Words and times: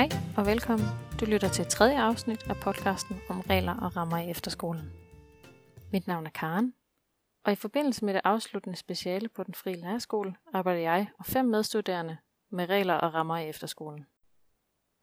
Hej 0.00 0.08
og 0.36 0.46
velkommen. 0.46 0.86
Du 1.20 1.24
lytter 1.24 1.48
til 1.48 1.66
tredje 1.66 2.00
afsnit 2.00 2.50
af 2.50 2.56
podcasten 2.56 3.20
om 3.28 3.40
regler 3.40 3.76
og 3.76 3.96
rammer 3.96 4.18
i 4.18 4.30
efterskolen. 4.30 4.92
Mit 5.92 6.06
navn 6.06 6.26
er 6.26 6.30
Karen, 6.30 6.74
og 7.44 7.52
i 7.52 7.54
forbindelse 7.54 8.04
med 8.04 8.14
det 8.14 8.20
afsluttende 8.24 8.76
speciale 8.76 9.28
på 9.28 9.42
den 9.42 9.54
frie 9.54 9.76
lærerskole 9.76 10.34
arbejder 10.52 10.80
jeg 10.80 11.08
og 11.18 11.26
fem 11.26 11.44
medstuderende 11.44 12.16
med 12.50 12.68
regler 12.68 12.94
og 12.94 13.14
rammer 13.14 13.36
i 13.36 13.48
efterskolen. 13.48 14.06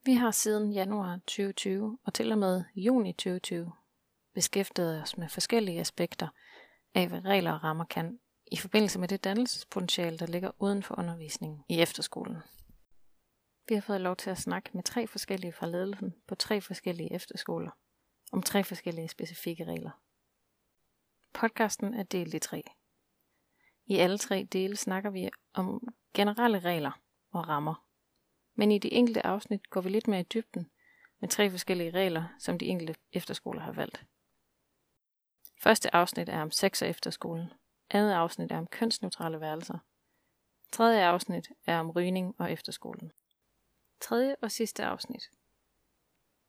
Vi 0.06 0.14
har 0.14 0.32
siden 0.32 0.74
januar 0.74 1.16
2020 1.16 1.98
og 2.06 2.14
til 2.14 2.32
og 2.32 2.38
med 2.38 2.64
juni 2.76 3.14
2020 3.14 3.72
beskæftiget 4.34 5.02
os 5.02 5.18
med 5.18 5.30
forskellige 5.30 5.80
aspekter 5.80 6.28
af, 6.96 7.08
hvad 7.08 7.26
regler 7.26 7.52
og 7.52 7.64
rammer 7.64 7.86
kan 7.86 8.20
i 8.52 8.58
forbindelse 8.58 9.00
med 9.00 9.08
det 9.08 9.24
dannelsespotentiale, 9.24 10.18
der 10.18 10.26
ligger 10.26 10.52
uden 10.60 10.84
for 10.84 11.00
undervisningen 11.00 11.64
i 11.70 11.82
efterskolen. 11.82 12.38
Vi 13.70 13.74
har 13.74 13.82
fået 13.82 14.02
lov 14.02 14.16
til 14.16 14.30
at 14.30 14.38
snakke 14.38 14.70
med 14.74 14.84
tre 14.84 15.08
forskellige 15.08 15.54
fra 15.54 15.68
ledelsen 15.68 16.16
på 16.28 16.36
tre 16.36 16.62
forskellige 16.62 17.14
efterskoler 17.14 17.72
om 18.32 18.44
tre 18.44 18.64
forskellige 18.64 19.08
specifikke 19.08 19.66
regler. 19.66 20.02
Podcasten 21.34 21.94
er 21.94 22.04
delt 22.04 22.34
i 22.34 22.40
tre. 22.40 22.64
I 23.86 23.98
alle 23.98 24.18
tre 24.18 24.48
dele 24.52 24.76
snakker 24.76 25.10
vi 25.10 25.30
om 25.54 25.88
generelle 26.14 26.60
regler 26.60 27.02
og 27.32 27.48
rammer. 27.48 27.86
Men 28.56 28.72
i 28.72 28.80
de 28.80 28.94
enkelte 28.94 29.26
afsnit 29.26 29.70
går 29.70 29.82
vi 29.82 29.90
lidt 29.90 30.08
mere 30.08 30.20
i 30.20 30.28
dybden 30.34 30.72
med 31.20 31.30
tre 31.30 31.52
forskellige 31.52 31.92
regler, 31.92 32.24
som 32.40 32.60
de 32.60 32.66
enkelte 32.66 32.96
efterskoler 33.14 33.62
har 33.62 33.72
valgt. 33.72 34.06
Første 35.62 35.96
afsnit 35.96 36.30
er 36.30 36.42
om 36.42 36.52
sex 36.52 36.82
og 36.82 36.88
efterskolen. 36.88 37.54
Andet 37.90 38.12
afsnit 38.12 38.52
er 38.52 38.58
om 38.58 38.68
kønsneutrale 38.68 39.40
værelser. 39.40 39.78
Tredje 40.72 41.06
afsnit 41.06 41.50
er 41.66 41.80
om 41.80 41.92
rygning 41.92 42.36
og 42.40 42.52
efterskolen. 42.52 43.12
Tredje 44.02 44.36
og 44.42 44.52
sidste 44.52 44.84
afsnit. 44.84 45.32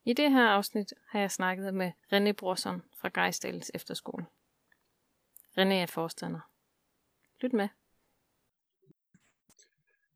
I 0.05 0.13
det 0.13 0.31
her 0.31 0.47
afsnit 0.47 0.93
har 1.07 1.19
jeg 1.19 1.31
snakket 1.31 1.73
med 1.73 1.91
René 2.13 2.31
Brorson 2.31 2.81
fra 2.97 3.09
Geisdales 3.21 3.71
Efterskole. 3.73 4.25
René 5.57 5.73
er 5.73 5.85
forstander. 5.85 6.39
Lyt 7.41 7.53
med. 7.53 7.67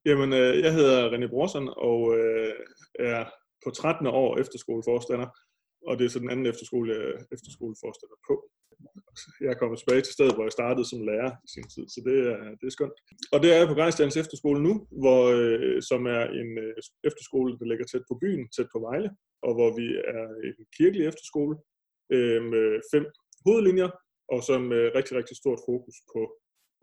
Jamen, 0.06 0.34
øh, 0.34 0.60
jeg 0.60 0.74
hedder 0.74 1.12
René 1.12 1.28
Brorson 1.30 1.70
og 1.78 2.18
øh, 2.18 2.54
er 3.00 3.30
på 3.64 3.70
13. 3.72 4.08
år 4.08 4.38
efterskoleforstander, 4.38 5.28
og 5.88 6.00
det 6.00 6.06
er 6.06 6.10
så 6.10 6.20
den 6.20 6.30
anden 6.30 6.46
efterskole, 6.46 6.94
jeg 6.94 7.02
er 7.02 7.18
efterskoleforstander 7.32 8.16
på 8.28 8.50
jeg 9.42 9.50
er 9.52 9.60
kommet 9.62 9.80
tilbage 9.80 10.04
til 10.04 10.14
stedet, 10.14 10.36
hvor 10.36 10.46
jeg 10.48 10.58
startede 10.60 10.86
som 10.90 11.06
lærer 11.10 11.32
i 11.46 11.48
sin 11.56 11.68
tid, 11.74 11.86
så 11.94 12.00
det 12.08 12.16
er, 12.32 12.38
det 12.60 12.66
er 12.68 12.76
skønt. 12.78 12.98
Og 13.34 13.38
det 13.42 13.50
er 13.50 13.58
jeg 13.58 13.68
på 13.68 13.78
Grejsdalens 13.80 14.22
Efterskole 14.24 14.60
nu, 14.68 14.74
hvor, 15.04 15.22
øh, 15.38 15.82
som 15.90 16.02
er 16.18 16.24
en 16.42 16.50
øh, 16.64 16.76
efterskole, 17.10 17.52
der 17.60 17.66
ligger 17.66 17.86
tæt 17.86 18.06
på 18.10 18.16
byen, 18.24 18.44
tæt 18.56 18.70
på 18.74 18.80
Vejle, 18.88 19.10
og 19.48 19.52
hvor 19.58 19.70
vi 19.80 19.88
er 20.18 20.26
en 20.60 20.66
kirkelig 20.78 21.04
efterskole 21.12 21.56
øh, 22.16 22.42
med 22.54 22.66
fem 22.94 23.06
hovedlinjer, 23.46 23.90
og 24.34 24.40
så 24.48 24.54
med 24.60 24.82
øh, 24.86 24.92
rigtig, 24.98 25.14
rigtig 25.20 25.36
stort 25.38 25.62
fokus 25.70 25.96
på 26.14 26.22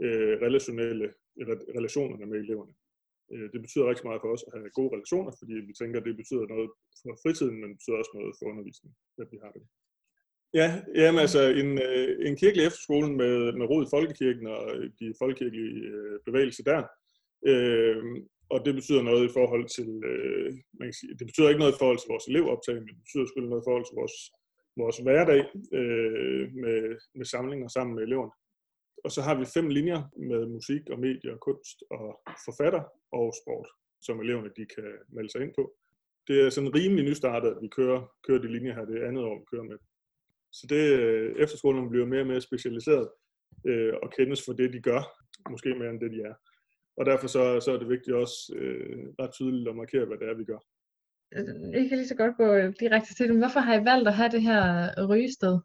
øh, 0.04 0.34
relationelle, 0.46 1.06
relationerne 1.78 2.26
med 2.30 2.38
eleverne. 2.44 2.74
Øh, 3.32 3.46
det 3.52 3.60
betyder 3.64 3.88
rigtig 3.90 4.06
meget 4.08 4.22
for 4.22 4.30
os 4.34 4.44
at 4.46 4.52
have 4.60 4.76
gode 4.78 4.92
relationer, 4.94 5.32
fordi 5.40 5.54
vi 5.68 5.72
tænker, 5.80 5.96
at 6.00 6.06
det 6.06 6.16
betyder 6.22 6.46
noget 6.54 6.68
for 7.02 7.12
fritiden, 7.22 7.56
men 7.60 7.68
det 7.70 7.76
betyder 7.78 7.98
også 8.02 8.12
noget 8.18 8.32
for 8.38 8.46
undervisningen, 8.52 8.96
at 9.22 9.28
vi 9.32 9.38
har 9.44 9.52
det. 9.56 9.62
Ja, 10.54 10.68
jamen 10.94 11.20
altså 11.20 11.42
en, 11.42 11.78
øh, 11.82 12.28
en 12.28 12.36
kirkelig 12.36 12.66
efterskole 12.66 13.12
med, 13.20 13.52
med 13.52 13.66
rod 13.66 13.82
i 13.86 13.92
folkekirken 13.94 14.46
og 14.46 14.76
øh, 14.76 14.90
de 15.00 15.14
folkekirkelige 15.18 15.72
øh, 15.92 16.20
bevægelser 16.26 16.64
der. 16.72 16.82
Øh, 17.50 18.02
og 18.50 18.58
det 18.64 18.74
betyder 18.74 19.02
noget 19.02 19.24
i 19.24 19.32
forhold 19.38 19.66
til, 19.76 19.90
øh, 20.10 20.52
man 20.78 20.86
kan 20.88 20.98
sige, 21.00 21.14
det 21.18 21.26
betyder 21.26 21.48
ikke 21.48 21.62
noget 21.64 21.74
i 21.74 21.80
forhold 21.82 21.98
til 21.98 22.12
vores 22.12 22.26
elevoptag, 22.32 22.74
men 22.74 22.88
det 22.88 22.96
betyder 23.04 23.24
selvfølgelig 23.26 23.52
noget 23.52 23.64
i 23.64 23.68
forhold 23.68 23.86
til 23.86 23.98
vores, 24.00 24.16
vores 24.82 24.98
hverdag 25.04 25.42
øh, 25.78 26.44
med, 26.62 26.80
med 27.18 27.26
samlinger 27.34 27.68
sammen 27.68 27.94
med 27.94 28.02
eleverne. 28.02 28.32
Og 29.04 29.10
så 29.14 29.20
har 29.26 29.34
vi 29.40 29.44
fem 29.56 29.68
linjer 29.68 30.00
med 30.30 30.40
musik 30.56 30.82
og 30.92 30.98
medier, 31.06 31.36
kunst 31.46 31.78
og 31.90 32.06
forfatter 32.46 32.82
og 33.18 33.26
sport, 33.40 33.68
som 34.06 34.20
eleverne 34.20 34.50
de 34.58 34.64
kan 34.74 34.90
melde 35.16 35.30
sig 35.30 35.40
ind 35.44 35.54
på. 35.58 35.64
Det 36.28 36.36
er 36.40 36.50
sådan 36.50 36.74
rimelig 36.74 37.04
nystartet, 37.04 37.50
at 37.50 37.62
vi 37.62 37.68
kører, 37.68 38.00
kører 38.26 38.42
de 38.42 38.52
linjer 38.52 38.74
her. 38.74 38.84
Det 38.84 38.96
er 39.02 39.08
andet 39.08 39.24
år, 39.24 39.38
vi 39.38 39.46
kører 39.52 39.68
med. 39.70 39.78
Så 40.52 40.66
det, 40.68 40.84
øh, 41.00 41.34
efterskolerne 41.38 41.90
bliver 41.90 42.06
mere 42.06 42.20
og 42.20 42.26
mere 42.26 42.40
specialiseret 42.40 43.08
øh, 43.66 43.92
og 44.02 44.12
kendes 44.16 44.44
for 44.44 44.52
det, 44.52 44.72
de 44.72 44.80
gør, 44.80 45.02
måske 45.50 45.74
mere 45.74 45.90
end 45.90 46.00
det, 46.00 46.10
de 46.10 46.20
er. 46.20 46.34
Og 46.96 47.06
derfor 47.06 47.26
så, 47.26 47.60
så 47.60 47.72
er 47.72 47.78
det 47.78 47.88
vigtigt 47.88 48.16
også 48.16 48.54
øh, 48.56 49.06
ret 49.20 49.32
tydeligt 49.32 49.68
at 49.68 49.76
markere, 49.76 50.04
hvad 50.04 50.18
det 50.18 50.28
er, 50.28 50.34
vi 50.34 50.44
gør. 50.44 50.60
Jeg 51.76 51.88
kan 51.88 51.98
lige 51.98 52.08
så 52.08 52.16
godt 52.22 52.36
gå 52.36 52.48
direkte 52.80 53.14
til 53.14 53.28
det. 53.28 53.36
Hvorfor 53.36 53.60
har 53.60 53.74
I 53.80 53.84
valgt 53.84 54.08
at 54.08 54.14
have 54.14 54.30
det 54.30 54.42
her 54.42 54.62
rygested? 55.10 55.58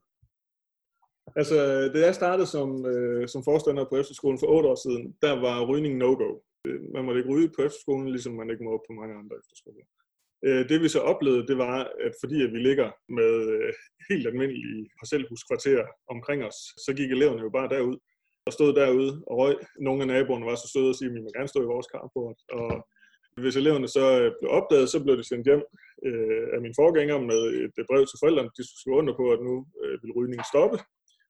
Altså, 1.35 1.57
da 1.93 1.99
jeg 2.05 2.15
startede 2.15 2.47
som, 2.47 2.85
øh, 2.85 3.27
som 3.27 3.43
forstander 3.43 3.85
på 3.89 3.95
efterskolen 3.97 4.39
for 4.39 4.47
otte 4.55 4.69
år 4.69 4.79
siden, 4.85 5.03
der 5.21 5.33
var 5.45 5.65
rygning 5.69 5.97
no-go. 5.97 6.31
Man 6.93 7.05
måtte 7.05 7.19
ikke 7.19 7.33
ryge 7.33 7.51
på 7.55 7.61
efterskolen, 7.67 8.09
ligesom 8.09 8.33
man 8.33 8.49
ikke 8.49 8.63
må 8.63 8.83
på 8.87 8.93
mange 8.93 9.15
andre 9.21 9.35
efterskoler. 9.41 9.83
Øh, 10.47 10.69
det 10.69 10.81
vi 10.83 10.89
så 10.89 10.99
oplevede, 10.99 11.47
det 11.47 11.57
var, 11.57 11.77
at 12.05 12.13
fordi 12.21 12.43
at 12.43 12.51
vi 12.53 12.59
ligger 12.67 12.89
med 13.19 13.31
øh, 13.55 13.73
helt 14.09 14.27
almindelige 14.27 14.89
parcelhuskvarterer 14.99 15.85
omkring 16.09 16.43
os, 16.49 16.59
så 16.85 16.93
gik 16.97 17.11
eleverne 17.11 17.41
jo 17.41 17.49
bare 17.49 17.69
derud 17.69 17.97
og 18.47 18.53
stod 18.53 18.71
derude 18.73 19.11
og 19.27 19.37
røg. 19.41 19.55
Nogle 19.87 20.01
af 20.03 20.07
naboerne 20.07 20.45
var 20.45 20.55
så 20.55 20.67
søde 20.73 20.89
at 20.89 20.95
sige, 20.95 21.09
at 21.09 21.15
vi 21.15 21.21
må 21.21 21.29
gerne 21.35 21.51
stå 21.53 21.59
i 21.63 21.71
vores 21.73 21.87
carport. 21.93 22.39
Og 22.59 22.69
hvis 23.41 23.55
eleverne 23.61 23.87
så 23.97 24.05
øh, 24.21 24.31
blev 24.39 24.49
opdaget, 24.59 24.89
så 24.89 24.97
blev 25.03 25.15
de 25.17 25.29
sendt 25.29 25.47
hjem 25.49 25.63
øh, 26.07 26.45
af 26.55 26.59
min 26.65 26.77
forgænger 26.81 27.17
med 27.31 27.41
et 27.79 27.85
brev 27.89 28.03
til 28.07 28.21
forældrene. 28.21 28.55
De 28.57 28.63
skulle 28.63 28.81
skrive 28.81 28.99
under 28.99 29.13
på, 29.19 29.25
at 29.35 29.41
nu 29.47 29.55
øh, 29.83 29.95
vil 30.01 30.15
rygningen 30.17 30.47
stoppe. 30.53 30.77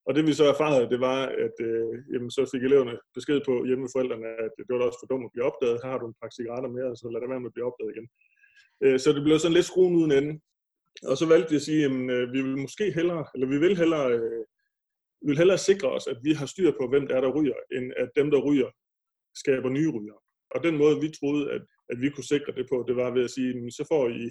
Og 0.08 0.12
det 0.16 0.24
vi 0.28 0.34
så 0.40 0.46
erfarede, 0.54 0.92
det 0.94 1.00
var, 1.10 1.20
at 1.46 1.56
øh, 1.70 1.94
jamen, 2.14 2.32
så 2.36 2.42
fik 2.54 2.64
eleverne 2.64 2.96
besked 3.18 3.40
på 3.48 3.54
hjemme 3.68 3.84
med 3.86 3.94
forældrene, 3.96 4.30
at 4.46 4.52
det 4.68 4.72
var 4.74 4.80
da 4.80 4.86
også 4.90 5.02
for 5.02 5.10
dumt 5.12 5.28
at 5.28 5.34
blive 5.34 5.48
opdaget. 5.50 5.82
Her 5.84 5.92
har 5.94 6.00
du 6.02 6.08
en 6.08 6.20
pakke 6.20 6.36
cigaretter 6.38 6.72
mere, 6.78 6.90
så 7.00 7.06
lad 7.08 7.22
det 7.22 7.32
være 7.34 7.44
med 7.44 7.52
at 7.52 7.56
blive 7.56 7.70
opdaget 7.70 7.94
igen. 7.96 8.08
Øh, 8.84 9.00
så 9.00 9.14
det 9.14 9.24
blev 9.24 9.40
sådan 9.40 9.54
lidt 9.54 9.66
skruen 9.66 9.96
uden 9.96 10.12
ende. 10.12 10.34
Og 11.04 11.18
så 11.18 11.26
valgte 11.26 11.50
vi 11.50 11.56
at 11.56 11.62
sige, 11.70 11.86
at 11.86 11.92
øh, 11.92 12.34
vi 12.34 12.42
vil 12.42 12.58
måske 12.58 12.92
hellere, 12.92 13.26
eller 13.34 13.48
vi 13.48 13.58
vil 13.60 13.78
hellere, 13.78 14.12
øh, 14.12 14.44
vi 15.22 15.28
vil 15.30 15.38
hellere 15.38 15.58
sikre 15.58 15.90
os, 15.92 16.08
at 16.08 16.18
vi 16.24 16.32
har 16.34 16.46
styr 16.46 16.72
på, 16.80 16.88
hvem 16.90 17.08
der 17.08 17.16
er, 17.16 17.22
der 17.22 17.36
ryger, 17.38 17.60
end 17.76 17.88
at 17.98 18.10
dem, 18.16 18.32
der 18.32 18.40
ryger, 18.48 18.70
skaber 19.36 19.70
nye 19.70 19.92
ryger. 19.96 20.18
Og 20.56 20.64
den 20.64 20.78
måde, 20.78 21.02
vi 21.02 21.10
troede, 21.20 21.52
at, 21.52 21.62
at 21.90 22.02
vi 22.02 22.10
kunne 22.10 22.32
sikre 22.34 22.52
det 22.58 22.66
på, 22.72 22.86
det 22.88 22.96
var 22.96 23.12
ved 23.12 23.24
at 23.24 23.36
sige, 23.38 23.72
så 23.72 23.84
får 23.92 24.04
I 24.10 24.24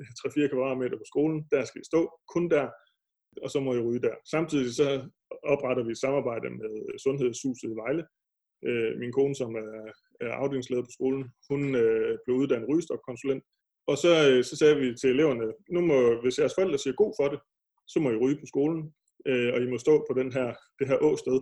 øh, 0.00 0.06
3-4 0.20 0.48
kvadratmeter 0.52 0.96
på 0.98 1.06
skolen, 1.12 1.38
der 1.52 1.64
skal 1.64 1.80
I 1.80 1.90
stå, 1.92 2.00
kun 2.34 2.50
der, 2.50 2.66
og 3.42 3.50
så 3.50 3.60
må 3.60 3.74
I 3.74 3.84
ryge 3.86 4.02
der. 4.08 4.14
Samtidig 4.34 4.74
så 4.74 4.86
opretter 5.42 5.84
vi 5.84 5.90
et 5.92 6.04
samarbejde 6.04 6.50
med 6.50 6.98
Sundhedshuset 7.04 7.70
i 7.70 7.80
Vejle. 7.82 8.04
Min 9.00 9.12
kone, 9.12 9.34
som 9.34 9.54
er, 9.54 9.70
er 10.20 10.32
afdelingsleder 10.32 10.82
på 10.82 10.90
skolen, 10.98 11.24
hun 11.50 11.60
blev 12.24 12.36
uddannet 12.42 12.68
rygestopkonsulent, 12.68 13.44
og 13.86 13.98
så, 13.98 14.12
øh, 14.30 14.44
så 14.44 14.56
sagde 14.56 14.76
vi 14.76 14.94
til 14.94 15.10
eleverne, 15.10 15.52
nu 15.70 15.80
må, 15.80 16.22
hvis 16.22 16.38
jeres 16.38 16.54
forældre 16.54 16.78
siger 16.78 16.94
god 16.94 17.12
for 17.20 17.28
det, 17.28 17.40
så 17.88 18.00
må 18.00 18.10
I 18.10 18.16
ryge 18.16 18.40
på 18.40 18.46
skolen, 18.46 18.94
øh, 19.26 19.54
og 19.54 19.60
I 19.62 19.66
må 19.66 19.78
stå 19.78 20.06
på 20.08 20.20
den 20.20 20.32
her, 20.32 20.54
det 20.78 20.88
her 20.88 20.98
åsted. 21.08 21.40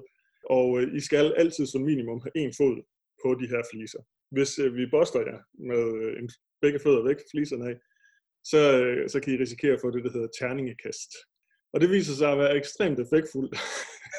Og 0.50 0.80
øh, 0.80 0.96
I 0.96 1.00
skal 1.00 1.34
altid 1.36 1.66
som 1.66 1.82
minimum 1.82 2.20
have 2.24 2.44
en 2.44 2.52
fod 2.58 2.76
på 3.22 3.28
de 3.40 3.46
her 3.52 3.62
fliser. 3.72 4.02
Hvis 4.34 4.58
øh, 4.58 4.76
vi 4.76 4.86
boster 4.90 5.20
jer 5.20 5.38
med 5.70 5.82
øh, 6.02 6.18
en, 6.20 6.30
begge 6.62 6.78
fødder 6.84 7.02
væk, 7.08 7.16
fliserne 7.30 7.66
af, 7.70 7.76
så, 8.44 8.60
øh, 8.82 9.08
så 9.08 9.20
kan 9.20 9.34
I 9.34 9.36
risikere 9.36 9.74
at 9.74 9.80
få 9.80 9.90
det, 9.90 10.04
der 10.04 10.12
hedder 10.12 10.28
terningekast. 10.38 11.10
Og 11.72 11.80
det 11.80 11.90
viser 11.90 12.14
sig 12.14 12.32
at 12.32 12.38
være 12.38 12.56
ekstremt 12.56 13.00
effektfuldt, 13.00 13.54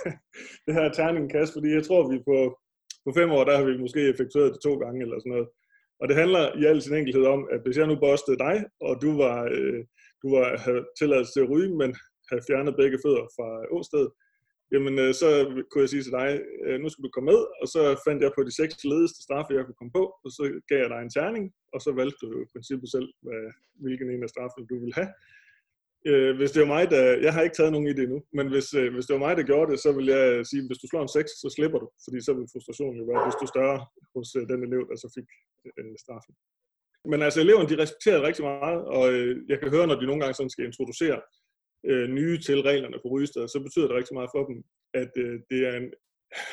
det 0.66 0.74
her 0.78 0.92
terningekast, 0.92 1.54
fordi 1.54 1.70
jeg 1.78 1.84
tror, 1.84 2.12
vi 2.12 2.18
på, 2.30 2.38
på 3.06 3.12
fem 3.20 3.30
år, 3.32 3.44
der 3.44 3.58
har 3.58 3.66
vi 3.66 3.78
måske 3.78 4.02
effektueret 4.14 4.54
det 4.54 4.62
to 4.62 4.74
gange 4.84 5.02
eller 5.02 5.20
sådan 5.20 5.32
noget. 5.36 5.50
Og 6.00 6.06
det 6.08 6.16
handler 6.16 6.44
i 6.62 6.66
al 6.66 6.82
sin 6.82 6.96
enkelhed 6.96 7.26
om, 7.26 7.42
at 7.54 7.60
hvis 7.66 7.78
jeg 7.78 7.88
nu 7.88 7.96
bostede 8.00 8.38
dig, 8.38 8.56
og 8.82 8.94
du 9.04 9.12
var, 9.24 9.38
øh, 9.56 9.82
du 10.24 10.28
var 10.36 10.58
havde 10.66 10.86
tilladelse 11.00 11.34
til 11.34 11.44
at 11.44 11.50
ryge, 11.50 11.72
men 11.82 11.90
havde 12.30 12.44
fjernet 12.50 12.76
begge 12.82 12.98
fødder 13.06 13.26
fra 13.36 13.48
åstedet, 13.78 14.12
jamen 14.74 14.96
øh, 15.04 15.14
så 15.22 15.28
kunne 15.70 15.84
jeg 15.84 15.92
sige 15.94 16.04
til 16.06 16.18
dig, 16.20 16.30
øh, 16.66 16.78
nu 16.82 16.88
skal 16.90 17.04
du 17.04 17.10
komme 17.14 17.30
med, 17.32 17.42
og 17.62 17.68
så 17.74 17.82
fandt 18.06 18.24
jeg 18.24 18.32
på 18.36 18.44
de 18.48 18.56
seks 18.60 18.74
ledeste 18.92 19.20
straffe, 19.28 19.56
jeg 19.56 19.66
kunne 19.66 19.80
komme 19.82 19.96
på, 20.00 20.04
og 20.24 20.30
så 20.38 20.44
gav 20.70 20.80
jeg 20.84 20.92
dig 20.94 21.02
en 21.02 21.16
terning, 21.18 21.46
og 21.74 21.80
så 21.86 21.92
valgte 22.00 22.22
du 22.22 22.28
i 22.44 22.52
princippet 22.54 22.90
selv, 22.96 23.10
hvad, 23.26 23.44
hvilken 23.84 24.10
en 24.10 24.26
af 24.26 24.30
straffene 24.34 24.68
du 24.72 24.76
ville 24.84 24.98
have. 25.00 25.12
Øh, 26.10 26.36
hvis 26.38 26.52
det 26.52 26.62
var 26.64 26.74
mig, 26.76 26.84
der... 26.94 27.02
Jeg 27.26 27.34
har 27.34 27.42
ikke 27.42 27.58
taget 27.58 27.72
nogen 27.72 27.88
i 27.88 27.94
det 27.98 28.04
endnu, 28.04 28.20
men 28.38 28.48
hvis, 28.54 28.68
øh, 28.80 28.94
hvis 28.94 29.06
det 29.06 29.14
var 29.14 29.26
mig, 29.26 29.34
der 29.38 29.50
gjorde 29.52 29.72
det, 29.72 29.80
så 29.86 29.90
vil 29.98 30.08
jeg 30.16 30.46
sige, 30.50 30.64
hvis 30.68 30.82
du 30.82 30.88
slår 30.88 31.02
en 31.02 31.16
6, 31.18 31.32
så 31.44 31.48
slipper 31.56 31.80
du, 31.84 31.88
fordi 32.06 32.18
så 32.28 32.32
vil 32.38 32.52
frustrationen 32.54 32.98
jo 33.02 33.06
være, 33.12 33.26
hvis 33.26 33.40
du 33.42 33.46
større 33.56 33.80
hos 34.16 34.28
øh, 34.40 34.44
den 34.52 34.60
elev, 34.68 34.82
der 34.90 34.96
så 35.04 35.10
fik 35.18 35.30
øh, 35.80 35.94
straffen. 36.04 36.34
Men 37.12 37.20
altså, 37.22 37.40
eleverne, 37.42 37.70
de 37.70 37.82
respekterer 37.84 38.26
rigtig 38.28 38.44
meget, 38.52 38.82
og 38.96 39.04
øh, 39.14 39.32
jeg 39.52 39.58
kan 39.60 39.70
høre, 39.76 39.88
når 39.88 39.98
de 40.00 40.06
nogle 40.10 40.22
gange 40.22 40.36
sådan 40.38 40.56
skal 40.56 40.66
introducere 40.66 41.18
øh, 41.90 42.08
nye 42.18 42.38
til 42.48 42.60
reglerne 42.70 42.98
på 43.02 43.08
rygestedet, 43.14 43.50
så 43.52 43.60
betyder 43.66 43.88
det 43.88 43.96
rigtig 44.00 44.16
meget 44.20 44.30
for 44.36 44.44
dem, 44.50 44.58
at 45.02 45.12
øh, 45.24 45.36
det 45.50 45.60
er 45.70 45.74
en, 45.82 45.88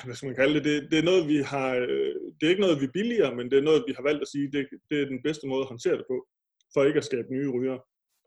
hvad 0.04 0.14
skal 0.14 0.26
man 0.26 0.40
kalde 0.42 0.54
det, 0.54 0.64
det, 0.64 0.76
det 0.90 0.98
er 0.98 1.08
noget, 1.10 1.28
vi 1.32 1.38
har, 1.52 1.70
øh, 1.76 2.14
det 2.36 2.44
er 2.44 2.52
ikke 2.54 2.66
noget, 2.66 2.82
vi 2.84 2.96
billiger, 2.98 3.30
men 3.38 3.50
det 3.50 3.56
er 3.58 3.68
noget, 3.68 3.84
vi 3.88 3.92
har 3.98 4.04
valgt 4.08 4.22
at 4.22 4.32
sige, 4.34 4.46
det, 4.54 4.62
det 4.90 4.96
er 5.00 5.06
den 5.14 5.22
bedste 5.26 5.46
måde 5.50 5.62
at 5.64 5.72
håndtere 5.72 5.98
det 6.00 6.06
på. 6.12 6.18
for 6.74 6.84
ikke 6.84 7.02
at 7.02 7.08
skabe 7.10 7.34
nye 7.36 7.50
ryger. 7.56 7.78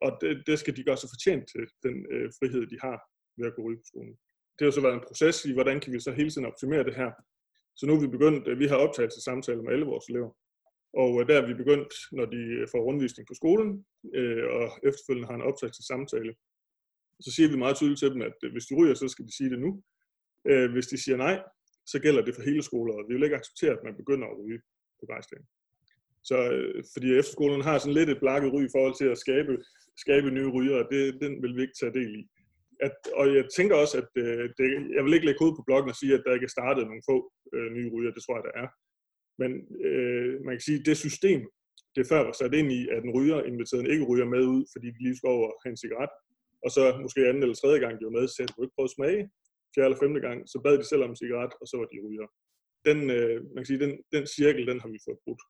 Og 0.06 0.12
det, 0.22 0.44
det 0.48 0.60
skal 0.60 0.76
de 0.78 0.84
gøre 0.88 0.98
sig 0.98 1.10
fortjent 1.14 1.46
til, 1.54 1.64
den 1.86 1.96
øh, 2.14 2.28
frihed, 2.40 2.64
de 2.74 2.78
har 2.86 2.98
ved 3.38 3.46
at 3.50 3.56
gå 3.56 3.62
ryge 3.68 3.82
på 3.82 3.88
skolen. 3.92 4.16
Det 4.56 4.64
har 4.66 4.72
så 4.72 4.82
været 4.82 4.98
en 4.98 5.08
proces 5.08 5.46
i, 5.46 5.52
hvordan 5.54 5.80
kan 5.80 5.94
vi 5.94 6.00
så 6.00 6.12
hele 6.12 6.32
tiden 6.32 6.52
optimere 6.52 6.84
det 6.84 6.96
her. 7.02 7.12
Så 7.76 7.86
nu 7.86 7.94
er 7.94 8.02
vi 8.02 8.08
begyndt, 8.08 8.48
øh, 8.48 8.60
vi 8.60 8.68
har 8.68 8.76
optagelsessamtaler 8.76 9.64
med 9.64 9.74
alle 9.74 9.86
vores 9.86 10.06
elever. 10.10 10.32
Og 11.02 11.22
øh, 11.22 11.28
der 11.28 11.36
er 11.42 11.48
vi 11.48 11.54
begyndt, 11.54 11.94
når 12.12 12.26
de 12.26 12.42
øh, 12.60 12.68
får 12.72 12.82
rundvisning 12.88 13.28
på 13.28 13.34
skolen, 13.34 13.86
øh, 14.14 14.46
og 14.58 14.66
efterfølgende 14.90 15.28
har 15.28 15.36
en 15.36 15.50
optagelsessamtale. 15.50 16.34
Så 17.26 17.32
siger 17.36 17.50
vi 17.50 17.58
meget 17.58 17.76
tydeligt 17.78 18.00
til 18.00 18.12
dem, 18.12 18.22
at 18.22 18.38
hvis 18.52 18.66
de 18.66 18.76
ryger, 18.76 18.94
så 18.94 19.08
skal 19.08 19.26
de 19.26 19.38
sige 19.38 19.50
det 19.50 19.60
nu. 19.60 19.72
Øh, 20.50 20.72
hvis 20.72 20.88
de 20.88 20.98
siger 21.04 21.18
nej, 21.18 21.36
så 21.86 22.00
gælder 22.00 22.22
det 22.26 22.36
for 22.36 22.44
hele 22.50 22.64
skoleåret. 22.64 23.08
Vi 23.10 23.14
vil 23.14 23.24
ikke 23.24 23.42
acceptere, 23.42 23.74
at 23.78 23.84
man 23.84 23.96
begynder 23.96 24.28
at 24.28 24.38
ryge 24.40 24.60
på 25.00 25.06
græsdagen. 25.10 25.46
Så 26.24 26.38
øh, 26.52 26.84
fordi 26.94 27.08
efterskolerne 27.20 27.64
har 27.64 27.78
sådan 27.78 27.94
lidt 27.94 28.10
et 28.10 28.20
blakket 28.20 28.54
ry 28.54 28.62
i 28.66 28.74
forhold 28.76 28.96
til 28.98 29.08
at 29.14 29.18
skabe, 29.18 29.54
skabe 30.04 30.32
nye 30.32 30.52
ryger, 30.56 30.78
og 30.84 30.88
det, 30.92 31.22
den 31.22 31.42
vil 31.44 31.56
vi 31.56 31.62
ikke 31.62 31.80
tage 31.80 31.94
del 32.00 32.12
i. 32.20 32.24
At, 32.88 32.96
og 33.20 33.26
jeg 33.36 33.46
tænker 33.58 33.76
også, 33.84 33.96
at 34.02 34.10
øh, 34.24 34.50
det, 34.58 34.68
jeg 34.96 35.04
vil 35.04 35.14
ikke 35.14 35.26
lægge 35.26 35.46
ud 35.46 35.56
på 35.56 35.64
bloggen 35.68 35.90
og 35.94 36.00
sige, 36.02 36.14
at 36.14 36.24
der 36.26 36.34
ikke 36.34 36.50
er 36.50 36.58
startet 36.58 36.84
nogle 36.88 37.08
få 37.10 37.18
øh, 37.56 37.70
nye 37.76 37.90
ryger. 37.94 38.12
Det 38.14 38.24
tror 38.24 38.38
jeg, 38.38 38.46
der 38.48 38.56
er. 38.64 38.68
Men 39.42 39.52
øh, 39.88 40.34
man 40.46 40.54
kan 40.56 40.66
sige, 40.68 40.80
at 40.80 40.86
det 40.86 41.04
system, 41.06 41.42
det 41.96 42.04
før 42.12 42.22
var 42.28 42.36
sat 42.36 42.54
ind 42.60 42.70
i, 42.80 42.82
at 42.96 43.02
en 43.04 43.16
ryger 43.18 43.38
inviterede 43.52 43.86
en 43.86 43.92
ikke 43.94 44.10
ryger 44.12 44.28
med 44.36 44.44
ud, 44.56 44.64
fordi 44.74 44.88
de 44.96 45.04
lige 45.04 45.18
skulle 45.18 45.36
over 45.38 45.50
have 45.64 45.72
en 45.72 45.84
cigaret, 45.84 46.14
og 46.66 46.70
så 46.76 46.84
måske 47.06 47.28
anden 47.30 47.44
eller 47.44 47.58
tredje 47.62 47.80
gang, 47.84 47.94
de 48.00 48.08
var 48.08 48.18
med, 48.18 48.28
så 48.28 48.38
du 48.42 48.64
ikke 48.64 48.76
prøve 48.78 48.90
at 48.92 48.98
smage. 48.98 49.22
Fjerde 49.74 49.88
eller 49.88 50.04
femte 50.04 50.22
gang, 50.28 50.38
så 50.52 50.58
bad 50.66 50.76
de 50.78 50.86
selv 50.90 51.04
om 51.04 51.12
en 51.12 51.22
cigaret, 51.24 51.54
og 51.62 51.66
så 51.68 51.76
var 51.80 51.88
de 51.94 51.98
ryger. 52.06 52.28
Den, 52.88 53.00
øh, 53.18 53.38
man 53.54 53.60
kan 53.62 53.70
sige, 53.72 53.84
den, 53.86 53.92
den 54.16 54.26
cirkel, 54.38 54.68
den 54.72 54.80
har 54.84 54.90
vi 54.94 55.00
fået 55.08 55.24
brudt. 55.24 55.42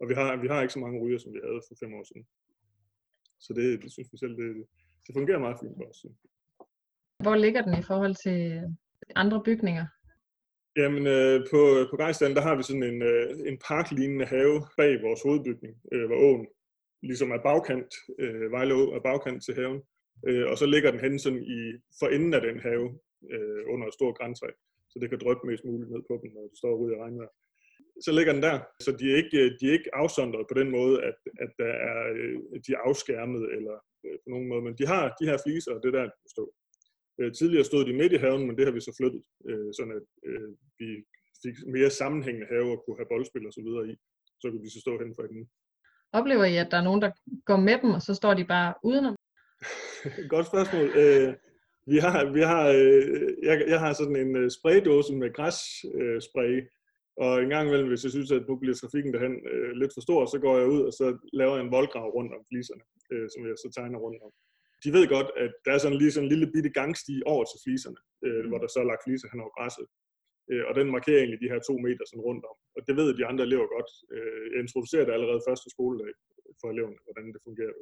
Og 0.00 0.04
vi 0.10 0.14
har, 0.20 0.28
vi 0.42 0.48
har 0.52 0.60
ikke 0.62 0.76
så 0.76 0.82
mange 0.84 1.00
ryger, 1.02 1.18
som 1.20 1.32
vi 1.34 1.40
havde 1.46 1.62
for 1.68 1.74
fem 1.82 1.92
år 1.98 2.04
siden. 2.10 2.24
Så 3.44 3.50
det, 3.58 3.66
det 3.82 3.90
synes 3.92 4.12
vi 4.12 4.18
selv, 4.18 4.34
det, 4.40 4.48
det 5.04 5.12
fungerer 5.18 5.44
meget 5.44 5.60
fint 5.62 5.76
for 5.78 5.86
os. 5.90 6.00
Hvor 7.22 7.34
ligger 7.34 7.62
den 7.62 7.74
i 7.78 7.82
forhold 7.82 8.14
til 8.24 8.38
andre 9.16 9.42
bygninger? 9.44 9.86
Jamen, 10.76 11.06
øh, 11.06 11.40
på, 11.50 11.60
på 11.90 11.96
Gejsland, 11.96 12.34
der 12.34 12.40
har 12.40 12.56
vi 12.56 12.62
sådan 12.62 12.82
en, 12.82 13.02
øh, 13.02 13.30
en 13.50 13.58
parklignende 13.68 14.26
have 14.26 14.56
bag 14.76 15.02
vores 15.02 15.22
hovedbygning, 15.22 15.74
øh, 15.92 16.06
hvor 16.06 16.16
åen 16.16 16.46
ligesom 17.02 17.30
er 17.30 17.42
bagkant, 17.48 17.92
øh, 18.18 18.52
Vejle 18.52 18.74
Å 18.74 18.82
er 18.96 19.02
bagkant 19.08 19.44
til 19.44 19.54
haven. 19.54 19.80
Øh, 20.28 20.46
og 20.50 20.58
så 20.58 20.66
ligger 20.66 20.90
den 20.90 21.00
hen 21.00 21.18
sådan 21.18 21.42
i 21.58 21.60
for 21.98 22.06
enden 22.16 22.34
af 22.34 22.40
den 22.40 22.60
have, 22.60 22.86
øh, 23.32 23.62
under 23.72 23.86
et 23.86 23.94
stort 23.94 24.18
græntræ, 24.18 24.48
så 24.90 24.98
det 25.00 25.10
kan 25.10 25.20
dryppe 25.20 25.46
mest 25.46 25.64
muligt 25.64 25.90
ned 25.90 26.02
på 26.08 26.14
dem, 26.22 26.30
når 26.34 26.44
det 26.50 26.58
står 26.62 26.74
ude 26.82 26.94
i 26.94 27.00
regnvejr. 27.02 27.32
Så 28.04 28.10
ligger 28.12 28.32
den 28.32 28.42
der, 28.42 28.58
så 28.84 28.90
de 29.00 29.04
er 29.12 29.16
ikke, 29.22 29.38
øh, 29.42 29.50
de 29.58 29.64
er 29.68 29.72
ikke 29.78 29.94
afsondret 30.02 30.46
på 30.48 30.54
den 30.60 30.70
måde, 30.70 30.96
at, 31.08 31.18
at 31.44 31.50
der 31.58 31.72
er, 31.90 31.98
øh, 32.18 32.36
de 32.66 32.70
er 32.76 32.80
afskærmet 32.88 33.44
eller 33.56 33.76
øh, 34.04 34.16
på 34.22 34.28
nogen 34.32 34.48
måde, 34.48 34.62
men 34.62 34.74
de 34.78 34.86
har 34.86 35.02
de 35.20 35.28
her 35.30 35.38
fliser, 35.44 35.72
og 35.74 35.80
det 35.84 35.92
der, 35.92 36.02
der, 36.02 36.28
står. 36.34 36.48
Øh, 37.20 37.32
tidligere 37.32 37.64
stod 37.64 37.84
de 37.84 37.92
midt 37.92 38.12
i 38.12 38.22
haven, 38.24 38.46
men 38.46 38.56
det 38.56 38.64
har 38.66 38.72
vi 38.72 38.80
så 38.80 38.92
flyttet, 39.00 39.22
øh, 39.48 39.68
sådan 39.76 39.92
at 39.98 40.06
øh, 40.28 40.50
vi 40.78 40.88
fik 41.42 41.56
mere 41.66 41.90
sammenhængende 41.90 42.46
have 42.52 42.70
og 42.72 42.82
kunne 42.84 42.98
have 43.00 43.10
boldspil 43.12 43.46
og 43.46 43.52
så 43.52 43.62
videre 43.66 43.88
i. 43.92 43.94
Så 44.40 44.50
kunne 44.50 44.64
de 44.64 44.70
så 44.70 44.80
stå 44.80 44.92
hen 44.98 45.14
for 45.16 45.22
enden. 45.22 45.46
Oplever 46.12 46.44
I, 46.44 46.56
at 46.56 46.70
der 46.70 46.76
er 46.78 46.88
nogen, 46.88 47.02
der 47.02 47.10
går 47.44 47.56
med 47.56 47.78
dem, 47.82 47.90
og 47.90 48.02
så 48.02 48.14
står 48.14 48.34
de 48.34 48.44
bare 48.44 48.74
udenom? 48.84 49.16
Godt 50.34 50.46
spørgsmål. 50.46 50.86
Øh, 51.02 51.34
vi 51.92 51.98
har, 51.98 52.32
vi 52.32 52.42
har, 52.52 52.64
øh, 52.68 53.28
jeg, 53.42 53.56
jeg 53.68 53.80
har 53.80 53.92
sådan 53.92 54.16
en 54.16 54.36
øh, 54.36 54.50
spraydåse 54.50 55.14
med 55.14 55.34
græsspray, 55.38 56.56
øh, 56.56 56.66
og 57.16 57.42
en 57.42 57.50
gang 57.54 57.68
imellem, 57.68 57.88
hvis 57.88 58.04
jeg 58.04 58.10
synes, 58.10 58.30
at 58.32 58.48
nu 58.48 58.56
bliver 58.56 58.76
trafikken 58.76 59.12
derhen 59.14 59.34
øh, 59.52 59.70
lidt 59.80 59.92
for 59.94 60.00
stor, 60.00 60.26
så 60.26 60.38
går 60.44 60.58
jeg 60.58 60.68
ud 60.68 60.82
og 60.88 60.92
så 60.92 61.06
laver 61.32 61.54
jeg 61.56 61.64
en 61.64 61.72
voldgrav 61.76 62.08
rundt 62.16 62.32
om 62.36 62.42
fliserne, 62.50 62.82
øh, 63.12 63.26
som 63.32 63.40
jeg 63.48 63.56
så 63.56 63.68
tegner 63.76 63.98
rundt 63.98 64.22
om. 64.26 64.32
De 64.84 64.88
ved 64.96 65.04
godt, 65.14 65.30
at 65.44 65.52
der 65.64 65.72
er 65.72 65.80
sådan 65.82 65.98
lige 66.00 66.12
sådan 66.12 66.26
en 66.26 66.32
lille 66.32 66.52
bitte 66.54 66.70
gangsti 66.80 67.14
over 67.32 67.44
til 67.46 67.58
fliserne, 67.64 68.00
øh, 68.26 68.42
hvor 68.48 68.58
der 68.62 68.68
så 68.70 68.78
er 68.80 68.90
lagt 68.90 69.04
fliser 69.06 69.28
hen 69.32 69.42
over 69.44 69.54
græsset. 69.58 69.86
Øh, 70.50 70.64
og 70.68 70.72
den 70.78 70.86
markerer 70.96 71.20
egentlig 71.20 71.40
de 71.44 71.52
her 71.52 71.60
to 71.68 71.74
meter 71.86 72.04
sådan 72.06 72.26
rundt 72.28 72.44
om. 72.50 72.56
Og 72.76 72.80
det 72.86 72.94
ved 73.00 73.08
de 73.18 73.28
andre 73.30 73.44
elever 73.48 73.66
godt. 73.76 73.90
Øh, 74.14 74.44
jeg 74.52 74.60
introducerer 74.64 75.04
det 75.06 75.14
allerede 75.16 75.46
første 75.48 75.68
skoledag 75.74 76.12
for 76.60 76.68
eleverne, 76.72 76.98
hvordan 77.06 77.26
det 77.34 77.40
fungerer. 77.48 77.74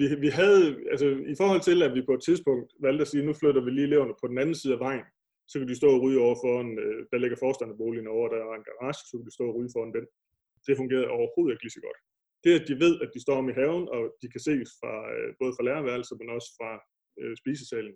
Vi, 0.00 0.06
vi 0.24 0.30
havde, 0.40 0.62
altså 0.92 1.06
i 1.34 1.36
forhold 1.40 1.62
til, 1.68 1.78
at 1.86 1.92
vi 1.96 2.02
på 2.08 2.14
et 2.18 2.22
tidspunkt 2.28 2.68
valgte 2.86 3.02
at 3.04 3.10
sige, 3.12 3.26
nu 3.26 3.32
flytter 3.40 3.62
vi 3.64 3.70
lige 3.70 3.88
eleverne 3.90 4.14
på 4.20 4.26
den 4.30 4.38
anden 4.42 4.58
side 4.60 4.74
af 4.76 4.82
vejen, 4.88 5.06
så 5.50 5.54
kan 5.58 5.68
de 5.70 5.80
stå 5.80 5.88
og 5.96 6.02
ryge 6.04 6.20
over 6.26 6.36
foran, 6.44 6.70
øh, 6.84 7.00
der 7.10 7.18
ligger 7.18 7.36
forstanderboligen 7.44 8.08
over, 8.14 8.26
der 8.28 8.38
er 8.40 8.54
en 8.60 8.68
garage, 8.68 9.00
så 9.08 9.12
kan 9.16 9.26
de 9.28 9.36
stå 9.38 9.44
og 9.50 9.54
ryge 9.56 9.74
foran 9.74 9.92
den. 9.96 10.06
Det 10.66 10.76
fungerede 10.80 11.14
overhovedet 11.18 11.52
ikke 11.54 11.64
lige 11.66 11.78
så 11.78 11.82
godt. 11.88 11.98
Det, 12.44 12.52
at 12.60 12.68
de 12.68 12.74
ved, 12.84 12.94
at 13.04 13.10
de 13.14 13.20
står 13.22 13.36
om 13.42 13.48
i 13.48 13.58
haven, 13.60 13.84
og 13.96 14.02
de 14.22 14.28
kan 14.32 14.42
ses 14.48 14.68
fra, 14.80 14.94
øh, 15.14 15.28
både 15.40 15.52
fra 15.56 15.66
lærerværelset, 15.68 16.16
men 16.20 16.28
også 16.36 16.50
fra 16.58 16.70
øh, 17.20 17.34
spisesalen, 17.40 17.94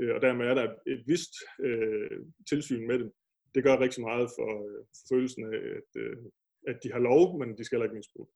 øh, 0.00 0.14
og 0.14 0.20
dermed 0.26 0.44
er 0.46 0.54
der 0.60 0.66
et 0.92 1.02
vist 1.12 1.34
øh, 1.66 2.20
tilsyn 2.50 2.86
med 2.90 2.98
dem, 3.02 3.10
det 3.54 3.64
gør 3.64 3.80
rigtig 3.80 4.02
meget 4.10 4.28
for, 4.36 4.50
øh, 4.68 4.80
for 4.96 5.04
følelsen 5.14 5.42
af, 5.54 5.58
at, 5.78 5.90
øh, 6.02 6.16
at 6.70 6.76
de 6.82 6.92
har 6.92 7.02
lov, 7.10 7.38
men 7.38 7.48
de 7.58 7.64
skal 7.64 7.76
heller 7.76 7.88
ikke 7.88 8.00
misbruge 8.00 8.28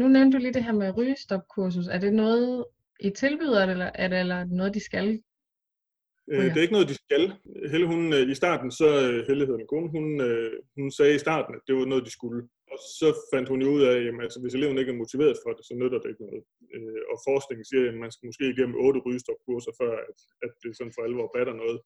Nu 0.00 0.08
nævnte 0.08 0.36
du 0.36 0.40
lige 0.42 0.56
det 0.56 0.64
her 0.64 0.72
med 0.82 0.96
rygestopkursus. 0.98 1.86
Er 1.86 1.98
det 1.98 2.12
noget, 2.12 2.64
I 3.00 3.10
tilbyder, 3.10 3.62
eller 3.64 3.90
er 3.94 4.08
det 4.08 4.20
eller 4.20 4.44
noget, 4.44 4.74
de 4.74 4.80
skal 4.80 5.22
Øh, 6.32 6.44
det 6.44 6.56
er 6.56 6.66
ikke 6.66 6.78
noget, 6.78 6.88
de 6.88 7.00
skal. 7.04 7.22
Helle, 7.70 7.86
hun, 7.86 8.12
øh, 8.12 8.30
i 8.30 8.34
starten, 8.34 8.70
så 8.70 8.88
øh, 9.06 9.26
Helle 9.26 9.46
hedder 9.46 9.62
min 9.62 9.72
kone, 9.72 9.90
hun, 9.96 10.06
hun 10.78 10.90
sagde 10.90 11.14
i 11.14 11.24
starten, 11.26 11.54
at 11.54 11.60
det 11.66 11.74
var 11.74 11.84
noget, 11.84 12.06
de 12.06 12.10
skulle. 12.10 12.48
Og 12.72 12.78
så 12.98 13.08
fandt 13.32 13.48
hun 13.52 13.60
jo 13.64 13.68
ud 13.76 13.82
af, 13.90 13.94
at 13.96 14.14
altså, 14.26 14.38
hvis 14.40 14.54
eleven 14.54 14.78
ikke 14.78 14.92
er 14.92 15.02
motiveret 15.02 15.36
for 15.42 15.52
det, 15.56 15.64
så 15.66 15.74
nytter 15.80 15.98
det 16.00 16.08
ikke 16.10 16.24
noget. 16.26 16.42
Og 17.12 17.16
forskningen 17.28 17.64
siger, 17.64 17.82
at 17.88 17.98
man 18.04 18.12
skal 18.12 18.26
måske 18.28 18.52
igennem 18.54 18.80
otte 18.86 19.00
rygestopkurser, 19.06 19.72
før 19.80 19.92
at, 20.10 20.18
at 20.44 20.52
det 20.62 20.76
sådan 20.76 20.94
for 20.96 21.02
alvor 21.08 21.28
batter 21.36 21.54
noget. 21.62 21.78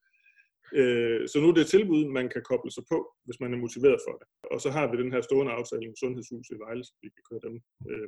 Så 1.30 1.36
nu 1.38 1.46
er 1.48 1.54
det 1.54 1.64
et 1.64 1.74
tilbud, 1.76 2.02
man 2.18 2.26
kan 2.34 2.42
koble 2.50 2.72
sig 2.76 2.84
på, 2.92 2.98
hvis 3.24 3.40
man 3.42 3.52
er 3.52 3.62
motiveret 3.64 4.00
for 4.06 4.14
det. 4.20 4.26
Og 4.52 4.58
så 4.64 4.68
har 4.76 4.86
vi 4.90 5.02
den 5.02 5.12
her 5.14 5.22
stående 5.28 5.52
aftale 5.58 5.86
med 5.88 6.00
Sundhedshuset 6.02 6.54
i 6.56 6.62
Vejle, 6.64 6.84
så 6.84 6.92
vi 7.02 7.08
kan 7.14 7.24
køre 7.28 7.42
dem 7.46 7.54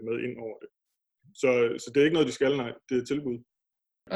med 0.06 0.16
ind 0.26 0.34
over 0.44 0.56
det. 0.62 0.70
Så, 1.40 1.50
så 1.82 1.86
det 1.90 1.98
er 2.00 2.04
ikke 2.04 2.18
noget, 2.18 2.30
de 2.30 2.38
skal, 2.38 2.56
nej. 2.56 2.72
Det 2.88 2.94
er 2.96 3.02
et 3.02 3.08
tilbud. 3.12 3.38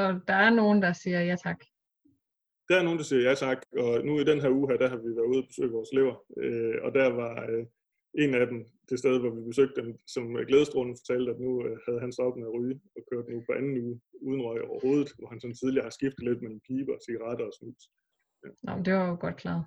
Og 0.00 0.08
der 0.28 0.38
er 0.46 0.50
nogen, 0.60 0.82
der 0.82 0.92
siger 0.92 1.20
ja 1.30 1.36
tak. 1.46 1.60
Der 2.68 2.76
er 2.78 2.82
nogen, 2.82 2.98
der 2.98 3.04
siger 3.04 3.22
ja 3.28 3.34
tak, 3.34 3.60
og 3.82 4.04
nu 4.06 4.20
i 4.20 4.24
den 4.24 4.40
her 4.40 4.50
uge 4.50 4.68
her, 4.70 4.78
der 4.82 4.88
har 4.88 4.96
vi 4.96 5.10
været 5.16 5.30
ude 5.32 5.42
og 5.42 5.46
besøge 5.48 5.70
vores 5.76 5.90
elever, 5.92 6.16
øh, 6.42 6.76
og 6.84 6.94
der 6.94 7.08
var 7.20 7.34
øh, 7.50 7.64
en 8.14 8.34
af 8.34 8.46
dem 8.46 8.66
det 8.90 8.98
sted, 8.98 9.18
hvor 9.20 9.30
vi 9.30 9.40
besøgte 9.50 9.80
dem, 9.82 9.90
som 10.06 10.24
glædestrålen 10.48 10.96
fortalte, 11.00 11.30
at 11.32 11.40
nu 11.40 11.50
øh, 11.66 11.76
havde 11.86 12.00
han 12.00 12.12
stoppet 12.12 12.40
med 12.40 12.48
at 12.48 12.54
ryge, 12.58 12.80
og 12.96 13.02
kørt 13.10 13.28
nu 13.28 13.42
på 13.46 13.52
anden 13.58 13.78
uge 13.84 14.00
uden 14.26 14.42
røg 14.42 14.60
overhovedet, 14.70 15.10
hvor 15.18 15.28
han 15.28 15.40
sådan 15.40 15.60
tidligere 15.60 15.88
har 15.88 15.96
skiftet 15.98 16.24
lidt 16.24 16.42
mellem 16.42 16.60
piber, 16.66 16.96
cigaretter 17.06 17.46
og 17.50 17.54
snus. 17.58 17.82
Ja. 18.44 18.50
Nå, 18.66 18.72
det 18.84 18.92
var 18.94 19.08
jo 19.08 19.16
godt 19.24 19.36
klart. 19.36 19.64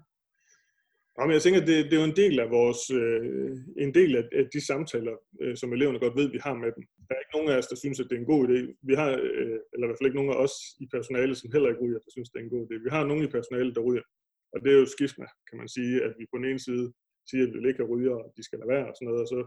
Ja, 1.15 1.21
men 1.25 1.33
jeg 1.37 1.43
tænker, 1.43 1.61
det, 1.69 1.77
det 1.87 1.93
er 1.95 2.03
jo 2.03 2.11
en 2.11 2.21
del 2.23 2.35
af 2.45 2.49
vores, 2.59 2.81
øh, 3.01 3.51
en 3.85 3.93
del 3.99 4.11
af, 4.19 4.23
af 4.39 4.45
de 4.53 4.61
samtaler, 4.69 5.15
øh, 5.41 5.55
som 5.59 5.73
eleverne 5.73 5.99
godt 5.99 6.15
ved, 6.19 6.27
vi 6.35 6.39
har 6.47 6.55
med 6.63 6.71
dem. 6.75 6.83
Der 7.07 7.13
er 7.15 7.21
ikke 7.23 7.37
nogen 7.37 7.51
af 7.51 7.57
os, 7.61 7.71
der 7.71 7.77
synes, 7.83 7.99
at 7.99 8.07
det 8.09 8.15
er 8.15 8.23
en 8.23 8.33
god 8.33 8.41
idé. 8.47 8.59
Vi 8.89 8.93
har, 9.01 9.09
øh, 9.27 9.57
eller 9.73 9.85
i 9.85 9.89
hvert 9.89 9.99
fald 9.99 10.09
ikke 10.09 10.21
nogen 10.21 10.35
af 10.35 10.39
os 10.45 10.55
i 10.83 10.85
personalet, 10.95 11.37
som 11.37 11.51
heller 11.53 11.69
ikke 11.69 11.83
ryger, 11.85 11.99
der 12.05 12.11
synes, 12.11 12.29
det 12.29 12.39
er 12.39 12.43
en 12.45 12.55
god 12.55 12.63
idé. 12.67 12.75
Vi 12.85 12.91
har 12.95 13.03
nogen 13.05 13.23
i 13.23 13.33
personalet, 13.37 13.75
der 13.75 13.87
ryger. 13.87 14.05
Og 14.53 14.57
det 14.61 14.69
er 14.71 14.79
jo 14.81 14.85
skisma, 14.95 15.27
kan 15.49 15.57
man 15.61 15.69
sige, 15.77 15.95
at 16.05 16.13
vi 16.19 16.23
på 16.31 16.37
den 16.37 16.47
ene 16.51 16.63
side 16.67 16.85
siger, 17.29 17.43
at 17.45 17.53
vi 17.53 17.57
vil 17.59 17.69
ikke 17.69 17.83
have 17.83 17.93
ryger, 17.95 18.15
og 18.23 18.27
de 18.37 18.43
skal 18.47 18.59
lade 18.59 18.73
være 18.75 18.87
og 18.89 18.93
sådan 18.95 19.07
noget, 19.09 19.21
og 19.25 19.29
så 19.33 19.39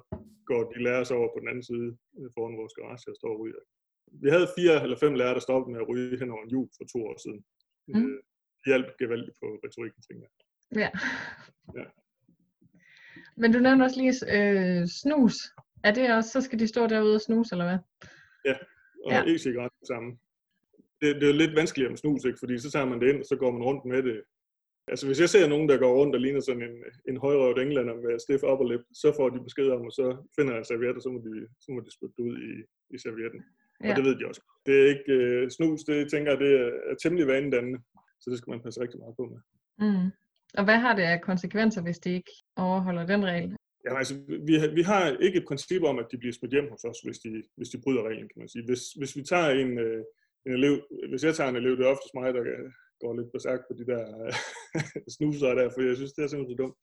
går 0.51 0.63
de 0.73 0.83
lærere 0.87 1.07
sig 1.07 1.17
over 1.21 1.31
på 1.33 1.39
den 1.41 1.49
anden 1.51 1.67
side 1.71 1.89
øh, 2.19 2.29
foran 2.35 2.59
vores 2.61 2.75
garage 2.79 3.11
og 3.13 3.17
står 3.21 3.33
og 3.35 3.41
ryger. 3.43 3.63
Vi 4.23 4.29
havde 4.35 4.55
fire 4.59 4.75
eller 4.85 4.99
fem 5.05 5.15
lærere, 5.15 5.37
der 5.39 5.47
stoppede 5.49 5.73
med 5.73 5.81
at 5.83 5.89
ryge 5.91 6.19
hen 6.21 6.31
over 6.35 6.43
en 6.45 6.53
jul 6.55 6.69
for 6.77 6.85
to 6.93 6.99
år 7.11 7.17
siden. 7.25 7.41
Mm. 7.89 7.95
Øh, 7.99 8.19
hjalp 8.67 8.89
gevaldigt 9.01 9.37
på 9.43 9.47
retorikken, 9.65 10.01
tænker 10.07 10.25
jeg. 10.27 10.33
Ja. 10.83 10.91
ja. 11.81 11.87
Men 13.41 13.53
du 13.53 13.59
nævnte 13.59 13.83
også 13.83 13.99
lige 14.03 14.15
øh, 14.37 14.83
snus. 15.01 15.37
Er 15.85 15.93
det 15.95 16.15
også, 16.17 16.31
så 16.31 16.41
skal 16.41 16.59
de 16.59 16.67
stå 16.67 16.87
derude 16.87 17.15
og 17.15 17.21
snuse, 17.21 17.55
eller 17.55 17.67
hvad? 17.71 17.79
Ja, 18.49 18.57
og 19.05 19.13
ja. 19.13 19.21
e-cigaret 19.33 19.73
sammen. 19.93 20.13
Det, 21.01 21.09
det 21.21 21.29
er 21.29 21.41
lidt 21.43 21.57
vanskeligere 21.57 21.91
med 21.91 21.99
snus, 21.99 22.25
ikke? 22.25 22.39
fordi 22.39 22.59
så 22.59 22.71
tager 22.71 22.85
man 22.87 23.01
det 23.01 23.09
ind, 23.13 23.21
og 23.21 23.27
så 23.27 23.37
går 23.37 23.51
man 23.53 23.63
rundt 23.63 23.85
med 23.85 24.03
det. 24.03 24.23
Altså 24.89 25.07
hvis 25.07 25.21
jeg 25.21 25.29
ser 25.29 25.49
nogen, 25.49 25.69
der 25.69 25.77
går 25.79 25.93
rundt 26.01 26.15
og 26.15 26.21
ligner 26.21 26.41
sådan 26.41 26.63
en, 26.63 26.77
en 27.09 27.17
højrøvet 27.17 27.59
englænder 27.63 27.95
med 27.95 28.19
stiff 28.19 28.43
upper 28.51 28.67
lip, 28.73 28.85
så 29.03 29.13
får 29.17 29.29
de 29.29 29.45
besked 29.45 29.69
om, 29.77 29.83
og 29.89 29.93
så 29.93 30.07
finder 30.37 30.55
jeg 30.55 30.67
servietter, 30.67 31.01
så 31.01 31.11
må 31.15 31.19
de, 31.27 31.47
så 31.61 31.69
må 31.73 31.81
de 31.81 31.93
spytte 31.97 32.23
ud 32.27 32.35
i, 32.49 32.53
i 32.95 32.99
servietten. 32.99 33.41
Ja. 33.85 33.91
Og 33.91 33.97
det 33.97 34.05
ved 34.05 34.17
de 34.19 34.29
også. 34.31 34.43
Det 34.67 34.75
er 34.81 34.87
ikke 34.95 35.13
uh, 35.17 35.49
snus, 35.57 35.81
det 35.85 36.11
tænker 36.11 36.31
jeg, 36.33 36.41
det 36.41 36.53
er 36.91 36.95
temmelig 37.03 37.27
vanedannende, 37.27 37.79
så 38.21 38.27
det 38.31 38.39
skal 38.39 38.51
man 38.51 38.63
passe 38.63 38.81
rigtig 38.81 39.01
meget 39.01 39.17
på 39.17 39.25
med. 39.33 39.41
Mm. 39.85 40.09
Og 40.59 40.65
hvad 40.65 40.79
har 40.85 40.95
det 40.97 41.03
af 41.03 41.21
konsekvenser, 41.21 41.83
hvis 41.83 41.99
de 41.99 42.11
ikke 42.15 42.33
overholder 42.57 43.07
den 43.07 43.25
regel? 43.25 43.57
Ja, 43.87 43.99
altså, 43.99 44.15
vi, 44.49 44.55
vi 44.79 44.83
har 44.83 45.17
ikke 45.27 45.39
et 45.39 45.49
princip 45.49 45.83
om, 45.83 45.99
at 45.99 46.07
de 46.13 46.19
bliver 46.19 46.33
smidt 46.33 46.53
hjem 46.53 46.71
hos 46.71 46.85
os, 46.85 47.01
hvis 47.05 47.19
de, 47.19 47.43
hvis 47.57 47.69
de 47.69 47.81
bryder 47.85 48.03
reglen, 48.09 48.29
kan 48.29 48.41
man 48.43 48.49
sige. 48.49 48.65
Hvis, 48.65 48.83
hvis 48.99 49.17
vi 49.17 49.23
tager 49.23 49.51
en, 49.51 49.79
øh, 49.79 50.05
en 50.47 50.53
elev, 50.53 50.75
hvis 51.11 51.25
jeg 51.25 51.35
tager 51.35 51.51
en 51.51 51.57
elev, 51.57 51.77
det 51.77 51.85
er 51.85 51.95
oftest 51.95 52.15
mig, 52.15 52.35
der 52.35 52.43
går 53.01 53.13
lidt 53.19 53.33
på 53.33 53.39
på 53.69 53.73
de 53.81 53.87
der 53.93 54.03
øh, 54.21 54.33
snuser 55.17 55.55
der, 55.59 55.67
for 55.71 55.81
jeg 55.89 55.97
synes, 55.97 56.13
det 56.13 56.23
er 56.23 56.29
simpelthen 56.31 56.57
så 56.57 56.63
dumt. 56.63 56.77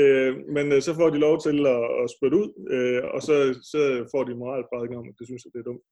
Øh, 0.00 0.32
men 0.56 0.66
øh, 0.74 0.80
så 0.86 0.92
får 0.94 1.08
de 1.10 1.24
lov 1.26 1.36
til 1.46 1.58
at, 1.76 1.84
at 2.02 2.06
spytte 2.14 2.36
ud, 2.42 2.50
øh, 2.74 3.02
og 3.14 3.20
så, 3.26 3.34
så 3.72 3.80
får 4.12 4.22
de 4.24 4.40
moralprædiken 4.42 4.96
om, 5.00 5.08
at 5.10 5.18
det 5.18 5.26
synes, 5.26 5.46
at 5.46 5.52
det 5.54 5.60
er 5.60 5.68
dumt. 5.70 5.84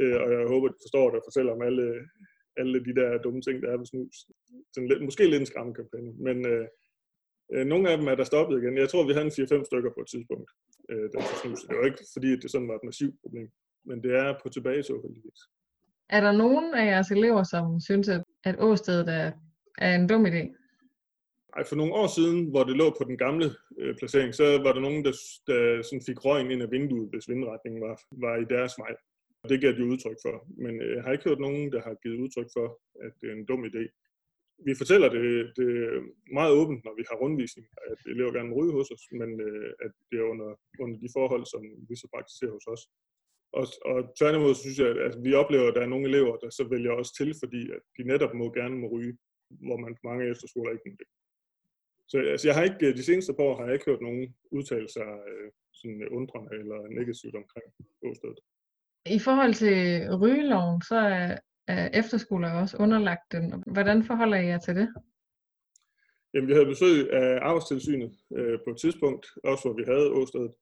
Øh, 0.00 0.16
og 0.22 0.28
jeg 0.32 0.46
håber, 0.52 0.66
de 0.68 0.84
forstår 0.84 1.06
det 1.08 1.18
og 1.20 1.26
fortæller 1.28 1.52
om 1.56 1.62
alle, 1.68 1.86
alle 2.60 2.78
de 2.86 2.94
der 3.00 3.22
dumme 3.24 3.42
ting, 3.42 3.56
der 3.62 3.68
er 3.70 3.78
ved 3.80 3.88
snus. 3.92 4.16
Sådan 4.72 4.88
lidt, 4.88 5.04
måske 5.08 5.24
lidt 5.30 5.42
en 5.42 5.52
skræmmekampagne, 5.52 6.12
men 6.26 6.36
øh, 6.52 6.66
øh, 7.54 7.64
nogle 7.72 7.84
af 7.90 7.96
dem 7.98 8.06
er 8.12 8.16
der 8.16 8.30
stoppet 8.32 8.54
igen. 8.60 8.82
Jeg 8.82 8.88
tror, 8.88 9.06
vi 9.06 9.14
havde 9.16 9.28
en 9.30 9.38
4-5 9.60 9.64
stykker 9.70 9.90
på 9.94 10.00
et 10.04 10.10
tidspunkt, 10.12 10.48
øh, 10.90 11.06
der 11.12 11.20
snus. 11.42 11.60
Det 11.68 11.76
var 11.78 11.86
ikke, 11.90 12.04
fordi 12.14 12.30
det 12.42 12.48
sådan 12.50 12.68
var 12.70 12.76
et 12.78 12.88
massivt 12.90 13.16
problem, 13.22 13.48
men 13.88 13.96
det 14.04 14.12
er 14.22 14.28
på 14.42 14.48
tilbage 14.48 14.82
så 14.82 14.94
heldigvis. 15.04 15.40
Er 16.16 16.20
der 16.26 16.32
nogen 16.32 16.74
af 16.74 16.84
jeres 16.92 17.10
elever, 17.10 17.42
som 17.54 17.64
synes, 17.88 18.08
at, 18.08 18.22
at 18.44 18.56
åstedet 18.58 19.08
er, 19.08 19.32
er 19.78 19.94
en 19.94 20.08
dum 20.08 20.26
idé? 20.26 20.42
Ej, 21.56 21.64
for 21.68 21.76
nogle 21.76 21.94
år 21.94 22.06
siden, 22.06 22.50
hvor 22.50 22.64
det 22.64 22.76
lå 22.76 22.86
på 22.98 23.04
den 23.04 23.18
gamle 23.18 23.46
øh, 23.78 23.96
placering, 23.98 24.34
så 24.34 24.44
var 24.64 24.72
der 24.72 24.80
nogen, 24.80 25.04
der, 25.04 25.14
der 25.46 25.82
sådan 25.82 26.06
fik 26.08 26.24
røgen 26.24 26.50
ind 26.50 26.62
af 26.62 26.70
vinduet, 26.70 27.10
hvis 27.10 27.28
vindretningen 27.28 27.80
var, 27.88 27.96
var 28.24 28.36
i 28.36 28.44
deres 28.54 28.72
vej. 28.78 28.94
Og 29.42 29.48
det 29.50 29.60
gav 29.60 29.72
de 29.72 29.90
udtryk 29.92 30.18
for. 30.24 30.36
Men 30.64 30.74
øh, 30.82 30.90
jeg 30.96 31.02
har 31.04 31.12
ikke 31.12 31.28
hørt 31.28 31.44
nogen, 31.46 31.72
der 31.72 31.80
har 31.86 31.94
givet 32.02 32.22
udtryk 32.24 32.50
for, 32.56 32.66
at 33.04 33.12
det 33.20 33.26
er 33.28 33.34
en 33.34 33.46
dum 33.50 33.64
idé. 33.64 33.84
Vi 34.68 34.74
fortæller 34.80 35.08
det, 35.16 35.26
det 35.56 35.68
meget 36.38 36.52
åbent, 36.60 36.84
når 36.84 36.94
vi 36.98 37.04
har 37.08 37.16
rundvisning, 37.22 37.66
at 37.90 37.98
elever 38.12 38.32
gerne 38.32 38.48
må 38.48 38.56
ryge 38.60 38.76
hos 38.78 38.90
os, 38.90 39.04
men 39.20 39.30
øh, 39.46 39.70
at 39.84 39.92
det 40.10 40.16
er 40.18 40.26
under, 40.32 40.50
under 40.82 40.96
de 41.04 41.08
forhold, 41.16 41.44
som 41.52 41.62
vi 41.88 41.94
så 41.96 42.06
praktiserer 42.14 42.52
hos 42.56 42.66
os. 42.74 42.82
Og, 43.58 43.66
og 43.90 43.98
tværtimod 44.18 44.54
synes 44.54 44.78
jeg, 44.78 44.90
at 45.08 45.14
vi 45.24 45.34
oplever, 45.42 45.68
at 45.68 45.74
der 45.76 45.82
er 45.82 45.92
nogle 45.92 46.08
elever, 46.08 46.36
der 46.36 46.50
så 46.50 46.64
vælger 46.74 46.92
os 46.92 47.10
til, 47.18 47.34
fordi 47.42 47.62
at 47.76 47.82
de 47.96 48.02
netop 48.12 48.34
må 48.34 48.46
gerne 48.58 48.76
må 48.82 48.86
ryge, 48.94 49.16
hvor 49.66 49.76
man 49.84 49.96
mange 50.04 50.30
efterskoler 50.32 50.72
ikke 50.72 50.90
må 50.90 50.96
det. 51.02 51.08
Så 52.10 52.16
altså, 52.18 52.48
jeg 52.48 52.54
har 52.56 52.62
ikke, 52.62 52.92
de 52.98 53.04
seneste 53.04 53.34
par 53.34 53.44
år 53.44 53.56
har 53.56 53.64
jeg 53.64 53.74
ikke 53.74 53.90
hørt 53.90 54.06
nogen 54.08 54.34
udtale 54.50 54.88
sig 54.88 55.08
øh, 55.30 55.50
sådan 55.72 56.08
undrende 56.18 56.52
eller 56.62 56.78
negativt 56.98 57.34
omkring 57.42 57.66
åstedet. 58.08 58.38
I 59.06 59.18
forhold 59.18 59.54
til 59.54 59.74
rygeloven, 60.22 60.82
så 60.82 60.96
er, 60.96 61.38
er 61.68 61.98
efterskoler 62.00 62.50
også 62.62 62.76
underlagt 62.76 63.32
den. 63.32 63.64
Hvordan 63.66 64.04
forholder 64.04 64.38
I 64.38 64.46
jer 64.46 64.58
til 64.58 64.76
det? 64.76 64.88
Jamen, 66.34 66.48
vi 66.48 66.52
havde 66.52 66.72
besøg 66.74 67.12
af 67.12 67.38
arbejdstilsynet 67.42 68.12
øh, 68.36 68.58
på 68.64 68.70
et 68.70 68.78
tidspunkt, 68.80 69.26
også 69.44 69.62
hvor 69.64 69.76
vi 69.80 69.84
havde 69.92 70.10
åstedet. 70.10 70.54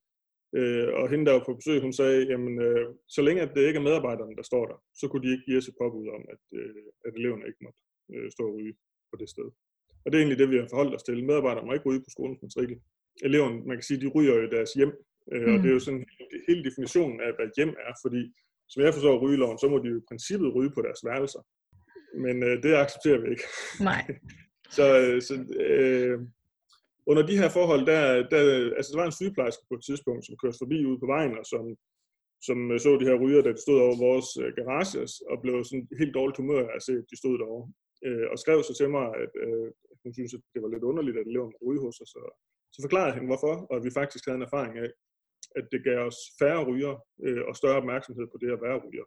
Øh, 0.58 0.88
og 1.00 1.10
hende, 1.10 1.26
der 1.26 1.32
var 1.32 1.44
på 1.44 1.54
besøg, 1.54 1.80
hun 1.80 1.92
sagde, 2.00 2.26
jamen, 2.30 2.54
øh, 2.66 2.86
så 3.08 3.20
længe 3.22 3.42
at 3.42 3.54
det 3.54 3.66
ikke 3.66 3.78
er 3.78 3.88
medarbejderne, 3.88 4.36
der 4.36 4.42
står 4.50 4.64
der, 4.70 4.76
så 5.00 5.04
kunne 5.08 5.24
de 5.24 5.32
ikke 5.32 5.46
give 5.46 5.58
os 5.58 5.68
et 5.68 5.80
påbud 5.82 6.06
om, 6.16 6.22
at, 6.34 6.42
øh, 6.58 6.84
at 7.06 7.12
eleverne 7.18 7.46
ikke 7.46 7.64
måtte 7.66 7.80
øh, 8.14 8.30
stå 8.34 8.44
og 8.48 8.54
ryge 8.56 8.74
på 9.10 9.16
det 9.20 9.28
sted. 9.34 9.48
Og 10.02 10.06
det 10.06 10.14
er 10.14 10.22
egentlig 10.22 10.42
det, 10.42 10.50
vi 10.50 10.58
har 10.58 10.68
forholdt 10.70 10.94
os 10.94 11.02
til. 11.02 11.24
Medarbejdere 11.24 11.66
må 11.66 11.72
ikke 11.72 11.88
ryge 11.88 12.04
på 12.06 12.10
skolens 12.16 12.42
matrikel. 12.42 12.76
Eleverne, 13.28 13.58
man 13.68 13.76
kan 13.76 13.86
sige, 13.88 14.00
de 14.00 14.14
ryger 14.16 14.34
jo 14.38 14.42
i 14.46 14.54
deres 14.56 14.72
hjem. 14.78 14.92
Øh, 15.32 15.46
mm. 15.46 15.52
Og 15.52 15.56
det 15.62 15.68
er 15.68 15.76
jo 15.78 15.86
sådan 15.86 16.04
hele 16.48 16.64
definitionen 16.68 17.20
af, 17.26 17.30
hvad 17.36 17.48
hjem 17.56 17.72
er. 17.88 17.92
Fordi, 18.04 18.22
som 18.72 18.82
jeg 18.82 18.94
forstår 18.94 19.22
rygeloven, 19.24 19.58
så 19.58 19.66
må 19.68 19.76
de 19.78 19.88
jo 19.92 19.98
i 19.98 20.08
princippet 20.08 20.54
ryge 20.54 20.72
på 20.74 20.82
deres 20.86 21.00
værelser. 21.08 21.42
Men 22.24 22.36
øh, 22.42 22.62
det 22.62 22.74
accepterer 22.84 23.20
vi 23.22 23.28
ikke. 23.34 23.46
Nej. 23.90 24.02
så 24.76 24.84
øh, 25.02 25.22
så 25.28 25.34
øh, 25.70 26.18
under 27.10 27.22
de 27.26 27.38
her 27.40 27.48
forhold, 27.48 27.82
der, 27.92 28.02
der, 28.32 28.42
altså 28.78 28.90
der 28.92 28.98
var 29.00 29.06
en 29.06 29.18
sygeplejerske 29.20 29.64
på 29.68 29.74
et 29.74 29.84
tidspunkt, 29.88 30.26
som 30.26 30.36
kørte 30.36 30.60
forbi 30.62 30.78
ude 30.90 30.98
på 31.00 31.06
vejen, 31.14 31.38
og 31.40 31.46
som, 31.52 31.64
som 32.46 32.58
øh, 32.72 32.80
så 32.80 32.90
de 33.00 33.08
her 33.10 33.18
ryger, 33.22 33.42
der 33.42 33.54
stod 33.66 33.78
over 33.86 33.96
vores 34.06 34.28
øh, 34.42 34.50
og 35.32 35.36
blev 35.42 35.64
sådan 35.64 35.88
helt 36.00 36.14
dårligt 36.14 36.40
humør 36.40 36.64
af 36.68 36.76
at 36.76 36.82
se, 36.82 36.92
at 36.92 37.10
de 37.10 37.16
stod 37.22 37.38
derovre. 37.38 37.72
Øh, 38.06 38.26
og 38.32 38.36
skrev 38.38 38.58
så 38.62 38.74
til 38.80 38.90
mig, 38.96 39.06
at 39.24 39.32
øh, 39.44 39.68
hun 40.02 40.12
synes, 40.14 40.34
at 40.34 40.42
det 40.54 40.62
var 40.62 40.70
lidt 40.74 40.88
underligt, 40.90 41.18
at 41.18 41.26
eleverne 41.26 41.56
ryge 41.66 41.84
hos 41.86 42.00
os. 42.04 42.14
Og 42.14 42.30
så 42.74 42.78
forklarede 42.82 43.08
jeg 43.08 43.16
hende, 43.16 43.30
hvorfor, 43.32 43.54
og 43.70 43.74
at 43.76 43.84
vi 43.86 43.90
faktisk 44.00 44.24
havde 44.26 44.40
en 44.40 44.48
erfaring 44.48 44.74
af, 44.84 44.90
at 45.58 45.64
det 45.72 45.84
gav 45.84 45.98
os 46.10 46.18
færre 46.40 46.62
ryger 46.70 46.94
øh, 47.26 47.42
og 47.48 47.56
større 47.56 47.80
opmærksomhed 47.82 48.26
på 48.32 48.38
det 48.42 48.50
at 48.56 48.62
være 48.66 48.82
ryger. 48.86 49.06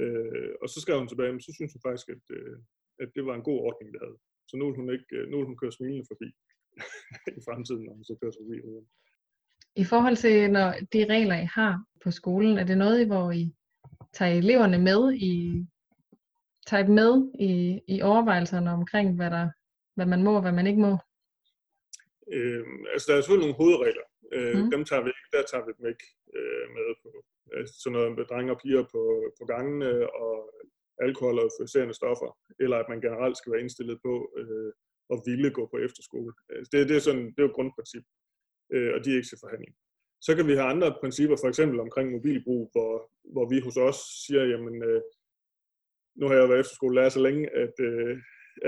Øh, 0.00 0.50
og 0.62 0.68
så 0.68 0.80
skrev 0.80 0.98
hun 0.98 1.08
tilbage, 1.08 1.32
men 1.32 1.40
så 1.46 1.52
synes 1.54 1.72
hun 1.72 1.82
faktisk, 1.88 2.08
at, 2.08 2.24
øh, 2.36 2.56
at 3.02 3.08
det 3.14 3.22
var 3.26 3.34
en 3.34 3.48
god 3.48 3.58
ordning, 3.68 3.92
vi 3.92 3.98
havde. 4.04 4.18
Så 4.48 4.54
nu 4.56 4.64
vil 4.66 4.76
hun, 4.80 4.90
ikke, 4.96 5.10
øh, 5.18 5.28
nu 5.28 5.36
vil 5.36 5.46
hun 5.50 5.60
køre 5.60 5.72
smilende 5.72 6.06
forbi 6.12 6.28
i 7.38 7.40
fremtiden, 7.46 7.84
når 7.84 7.92
hun 7.92 8.04
så 8.04 8.16
kører 8.20 8.32
forbi 8.38 8.60
rygerne. 8.60 8.86
I 9.76 9.84
forhold 9.84 10.16
til 10.16 10.50
når 10.50 10.74
de 10.92 11.04
regler, 11.14 11.36
I 11.40 11.48
har 11.54 11.84
på 12.04 12.10
skolen, 12.10 12.58
er 12.58 12.64
det 12.64 12.78
noget, 12.78 13.06
hvor 13.06 13.30
I 13.30 13.54
tager 14.12 14.38
eleverne 14.38 14.78
med 14.78 15.14
i 15.14 15.66
tager 16.66 16.88
med 17.00 17.12
i, 17.48 17.80
i 17.94 18.02
overvejelserne 18.02 18.70
omkring, 18.70 19.16
hvad, 19.16 19.30
der, 19.30 19.50
hvad 19.94 20.06
man 20.06 20.22
må 20.22 20.32
og 20.34 20.42
hvad 20.42 20.52
man 20.52 20.66
ikke 20.66 20.80
må? 20.80 20.92
Øh, 22.32 22.64
altså, 22.92 23.04
der 23.06 23.14
er 23.14 23.20
selvfølgelig 23.20 23.46
nogle 23.46 23.60
hovedregler. 23.62 24.06
Øh, 24.34 24.56
mm. 24.58 24.70
Dem 24.74 24.82
tager 24.84 25.02
vi 25.02 25.08
ikke, 25.08 25.32
der 25.36 25.42
tager 25.50 25.64
vi 25.66 25.72
dem 25.78 25.86
ikke 25.92 26.06
øh, 26.36 26.66
med 26.76 26.86
på. 27.02 27.10
Altså, 27.58 27.74
sådan 27.82 27.94
noget 27.96 28.16
med 28.16 28.24
drenge 28.30 28.52
og 28.54 28.60
piger 28.62 28.84
på, 28.94 29.02
på 29.38 29.44
gangene 29.52 29.90
og 30.24 30.34
alkohol 31.06 31.38
og 31.38 31.44
euforiserende 31.44 31.94
stoffer, 32.00 32.30
eller 32.62 32.76
at 32.78 32.88
man 32.92 33.00
generelt 33.06 33.36
skal 33.36 33.52
være 33.52 33.64
indstillet 33.64 33.98
på 34.06 34.12
øh, 34.40 34.70
at 35.12 35.18
ville 35.26 35.50
gå 35.58 35.62
på 35.72 35.76
efterskole. 35.86 36.32
Øh, 36.50 36.62
det, 36.70 36.88
det, 36.88 36.96
er 36.96 37.04
sådan, 37.08 37.26
det 37.32 37.38
er 37.40 37.48
jo 37.48 37.56
grundprincip, 37.58 38.04
øh, 38.74 38.90
og 38.94 38.98
de 39.04 39.10
er 39.10 39.18
ikke 39.18 39.28
til 39.32 39.42
forhandling. 39.44 39.74
Så 40.26 40.30
kan 40.36 40.46
vi 40.48 40.54
have 40.58 40.72
andre 40.74 40.88
principper, 41.00 41.36
for 41.40 41.48
eksempel 41.48 41.78
omkring 41.80 42.06
mobilbrug, 42.10 42.62
hvor, 42.72 42.92
hvor 43.34 43.46
vi 43.52 43.58
hos 43.66 43.76
os 43.76 43.98
siger, 44.24 44.44
jamen, 44.52 44.76
øh, 44.88 45.02
nu 46.18 46.24
har 46.26 46.34
jeg 46.34 46.48
været 46.48 46.60
efterskolelærer 46.60 47.08
så 47.08 47.20
længe, 47.26 47.44
at, 47.64 47.76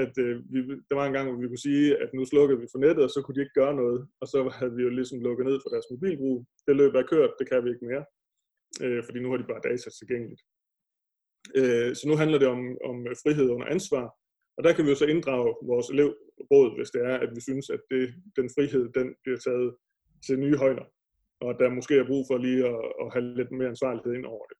at 0.03 0.15
vi, 0.53 0.59
der 0.89 0.95
var 0.99 1.07
en 1.07 1.17
gang, 1.17 1.27
hvor 1.29 1.41
vi 1.41 1.49
kunne 1.49 1.69
sige, 1.69 1.87
at 2.03 2.11
nu 2.15 2.25
slukkede 2.25 2.61
vi 2.61 2.67
for 2.73 2.79
nettet, 2.79 3.05
og 3.05 3.11
så 3.11 3.21
kunne 3.23 3.37
de 3.37 3.45
ikke 3.45 3.61
gøre 3.61 3.75
noget. 3.83 4.09
Og 4.21 4.27
så 4.33 4.39
havde 4.59 4.75
vi 4.77 4.83
jo 4.83 4.91
ligesom 4.99 5.21
lukket 5.21 5.47
ned 5.47 5.59
for 5.63 5.71
deres 5.75 5.91
mobilbrug. 5.91 6.47
Det 6.67 6.77
løb 6.77 6.95
er 6.95 7.11
kørt, 7.13 7.39
det 7.39 7.49
kan 7.49 7.65
vi 7.65 7.71
ikke 7.71 7.87
mere. 7.91 8.05
Fordi 9.07 9.19
nu 9.21 9.29
har 9.31 9.39
de 9.39 9.51
bare 9.53 9.67
data 9.71 9.89
tilgængeligt. 9.91 10.43
Så 11.99 12.05
nu 12.09 12.15
handler 12.23 12.39
det 12.39 12.49
om, 12.49 12.61
om 12.91 12.97
frihed 13.23 13.49
under 13.55 13.67
ansvar. 13.67 14.07
Og 14.57 14.65
der 14.65 14.73
kan 14.73 14.85
vi 14.85 14.91
jo 14.91 14.97
så 15.03 15.07
inddrage 15.15 15.55
vores 15.71 15.89
elevråd, 15.95 16.69
hvis 16.77 16.91
det 16.95 17.03
er, 17.11 17.17
at 17.25 17.31
vi 17.37 17.41
synes, 17.41 17.71
at 17.71 17.83
det, 17.91 18.05
den 18.39 18.49
frihed, 18.55 18.85
den 18.99 19.07
bliver 19.23 19.39
taget 19.47 19.69
til 20.27 20.39
nye 20.39 20.57
højder. 20.57 20.87
Og 21.41 21.51
der 21.61 21.77
måske 21.79 21.95
er 21.99 22.11
brug 22.11 22.25
for 22.31 22.37
lige 22.47 22.63
at, 22.73 22.81
at 23.03 23.13
have 23.15 23.25
lidt 23.39 23.53
mere 23.53 23.73
ansvarlighed 23.75 24.13
ind 24.15 24.27
over 24.35 24.45
det. 24.51 24.57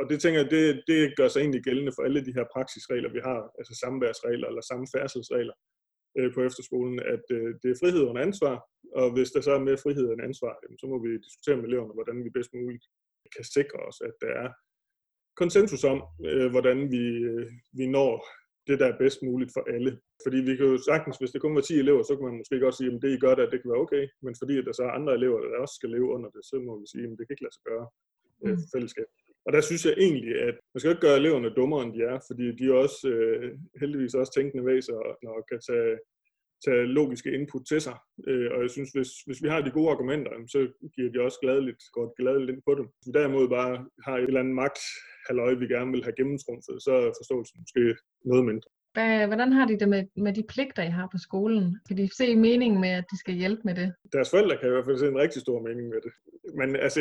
Og 0.00 0.04
det 0.10 0.20
tænker 0.20 0.40
jeg, 0.40 0.50
det, 0.50 0.82
det 0.90 1.16
gør 1.18 1.28
sig 1.28 1.40
egentlig 1.40 1.62
gældende 1.68 1.92
for 1.94 2.02
alle 2.02 2.24
de 2.26 2.36
her 2.36 2.46
praksisregler, 2.54 3.10
vi 3.16 3.20
har, 3.28 3.40
altså 3.58 3.74
samværsregler 3.82 4.48
eller 4.48 4.64
samfærdselsregler 4.72 5.56
øh, 6.18 6.34
på 6.34 6.40
efterskolen, 6.48 6.98
at 7.14 7.24
øh, 7.36 7.48
det 7.62 7.68
er 7.70 7.80
frihed 7.82 8.02
under 8.08 8.22
ansvar, 8.22 8.56
og 9.00 9.06
hvis 9.14 9.30
der 9.30 9.40
så 9.40 9.52
er 9.52 9.66
mere 9.68 9.82
frihed 9.84 10.06
end 10.10 10.22
ansvar, 10.28 10.52
jamen, 10.62 10.78
så 10.78 10.86
må 10.86 10.96
vi 11.04 11.10
diskutere 11.26 11.56
med 11.56 11.68
eleverne, 11.68 11.96
hvordan 11.98 12.24
vi 12.24 12.30
bedst 12.36 12.54
muligt 12.54 12.84
kan 13.36 13.44
sikre 13.56 13.78
os, 13.88 13.98
at 14.08 14.14
der 14.20 14.32
er 14.44 14.48
konsensus 15.40 15.84
om, 15.84 15.98
øh, 16.28 16.50
hvordan 16.50 16.78
vi, 16.94 17.04
øh, 17.30 17.50
vi 17.78 17.86
når 17.96 18.12
det, 18.66 18.80
der 18.80 18.86
er 18.88 18.98
bedst 19.02 19.20
muligt 19.22 19.52
for 19.56 19.62
alle. 19.74 19.90
Fordi 20.24 20.38
vi 20.48 20.56
kan 20.56 20.66
jo 20.66 20.78
sagtens, 20.90 21.16
hvis 21.18 21.32
det 21.32 21.40
kun 21.40 21.54
var 21.54 21.60
10 21.60 21.74
elever, 21.84 22.02
så 22.02 22.12
kan 22.16 22.24
man 22.28 22.38
måske 22.40 22.60
godt 22.60 22.76
sige, 22.78 22.90
at 22.92 23.02
det 23.02 23.10
I 23.16 23.22
gør 23.24 23.34
der, 23.34 23.50
det 23.50 23.58
kan 23.60 23.70
være 23.72 23.84
okay, 23.86 24.04
men 24.24 24.34
fordi 24.40 24.54
der 24.66 24.72
så 24.72 24.82
er 24.82 24.96
andre 24.98 25.14
elever, 25.18 25.38
der 25.40 25.64
også 25.64 25.74
skal 25.78 25.90
leve 25.90 26.08
under 26.14 26.30
det, 26.34 26.42
så 26.50 26.56
må 26.66 26.72
vi 26.80 26.86
sige, 26.92 27.04
at 27.04 27.16
det 27.18 27.24
kan 27.24 27.34
ikke 27.34 27.46
lade 27.46 27.56
sig 27.56 27.64
gøre 27.70 27.86
øh, 28.44 28.56
for 28.62 28.68
fællesskab. 28.74 29.08
Og 29.46 29.50
der 29.52 29.60
synes 29.60 29.82
jeg 29.86 29.94
egentlig, 30.04 30.34
at 30.48 30.56
man 30.72 30.78
skal 30.80 30.92
ikke 30.92 31.06
gøre 31.06 31.20
eleverne 31.20 31.56
dummere, 31.58 31.82
end 31.84 31.94
de 31.96 32.02
er, 32.12 32.18
fordi 32.28 32.46
de 32.58 32.64
er 32.70 32.76
også 32.84 33.00
øh, 33.14 33.58
heldigvis 33.80 34.14
også 34.20 34.32
tænkende 34.34 34.66
væser 34.72 34.96
og 35.34 35.40
kan 35.50 35.60
tage, 35.68 35.92
tage 36.64 36.86
logiske 36.98 37.30
input 37.36 37.64
til 37.70 37.80
sig. 37.80 37.96
Øh, 38.28 38.48
og 38.54 38.62
jeg 38.62 38.70
synes, 38.70 38.90
hvis, 38.96 39.10
hvis 39.26 39.42
vi 39.42 39.48
har 39.48 39.60
de 39.60 39.70
gode 39.70 39.90
argumenter, 39.90 40.32
så 40.54 40.60
giver 40.94 41.10
de 41.12 41.20
også 41.26 41.38
gladeligt, 41.42 41.82
godt 41.92 42.12
gladeligt 42.20 42.50
ind 42.50 42.62
på 42.66 42.74
dem. 42.78 42.86
Hvis 42.96 43.06
vi 43.08 43.18
derimod 43.18 43.48
bare 43.48 43.74
har 44.06 44.16
et 44.16 44.28
eller 44.30 44.40
andet 44.40 44.54
magt, 44.54 44.80
halløj, 45.26 45.52
vi 45.54 45.66
gerne 45.74 45.90
vil 45.94 46.04
have 46.06 46.18
gennemtrumfet, 46.18 46.76
så 46.86 46.92
er 47.02 47.16
forståelsen 47.20 47.60
måske 47.64 47.82
noget 48.30 48.44
mindre. 48.50 48.70
Hvordan 49.30 49.52
har 49.52 49.66
de 49.66 49.78
det 49.78 49.88
med, 49.88 50.02
med 50.16 50.32
de 50.32 50.44
pligter, 50.48 50.82
I 50.82 50.96
har 50.98 51.08
på 51.12 51.18
skolen? 51.18 51.78
Kan 51.88 51.96
de 51.96 52.08
se 52.16 52.36
meningen 52.36 52.80
med, 52.80 52.88
at 52.88 53.04
de 53.10 53.18
skal 53.18 53.34
hjælpe 53.34 53.62
med 53.64 53.74
det? 53.74 53.94
Deres 54.12 54.30
forældre 54.30 54.56
kan 54.56 54.68
i 54.68 54.72
hvert 54.72 54.84
fald 54.84 54.98
se 54.98 55.08
en 55.08 55.22
rigtig 55.24 55.40
stor 55.42 55.58
mening 55.68 55.88
med 55.88 56.00
det. 56.04 56.12
Men 56.60 56.76
altså, 56.76 57.00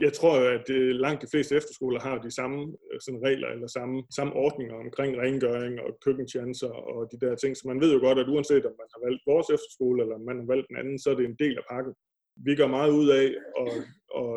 jeg 0.00 0.12
tror, 0.12 0.34
at 0.56 0.70
øh, 0.70 0.90
langt 1.04 1.22
de 1.22 1.26
fleste 1.32 1.56
efterskoler 1.56 2.00
har 2.00 2.18
de 2.18 2.30
samme 2.30 2.58
øh, 2.92 3.00
sådan 3.04 3.22
regler 3.26 3.48
eller 3.48 3.66
samme, 3.66 3.96
samme 4.16 4.32
ordninger 4.32 4.76
omkring 4.84 5.12
rengøring 5.22 5.80
og 5.80 5.90
køkkentjenester 6.04 6.70
og 6.92 7.08
de 7.12 7.26
der 7.26 7.34
ting. 7.34 7.56
Så 7.56 7.62
man 7.68 7.80
ved 7.80 7.92
jo 7.94 8.00
godt, 8.06 8.18
at 8.18 8.28
uanset 8.28 8.66
om 8.66 8.74
man 8.82 8.90
har 8.94 9.00
valgt 9.06 9.22
vores 9.26 9.48
efterskole 9.56 10.02
eller 10.02 10.14
om 10.14 10.24
man 10.30 10.38
har 10.40 10.46
valgt 10.52 10.68
en 10.70 10.76
anden, 10.76 10.98
så 10.98 11.10
er 11.10 11.16
det 11.16 11.24
en 11.26 11.40
del 11.44 11.56
af 11.60 11.64
pakken. 11.70 11.94
Vi 12.46 12.52
gør 12.54 12.66
meget 12.76 12.92
ud 13.00 13.08
af 13.20 13.26
at, 13.62 13.72
at 14.22 14.32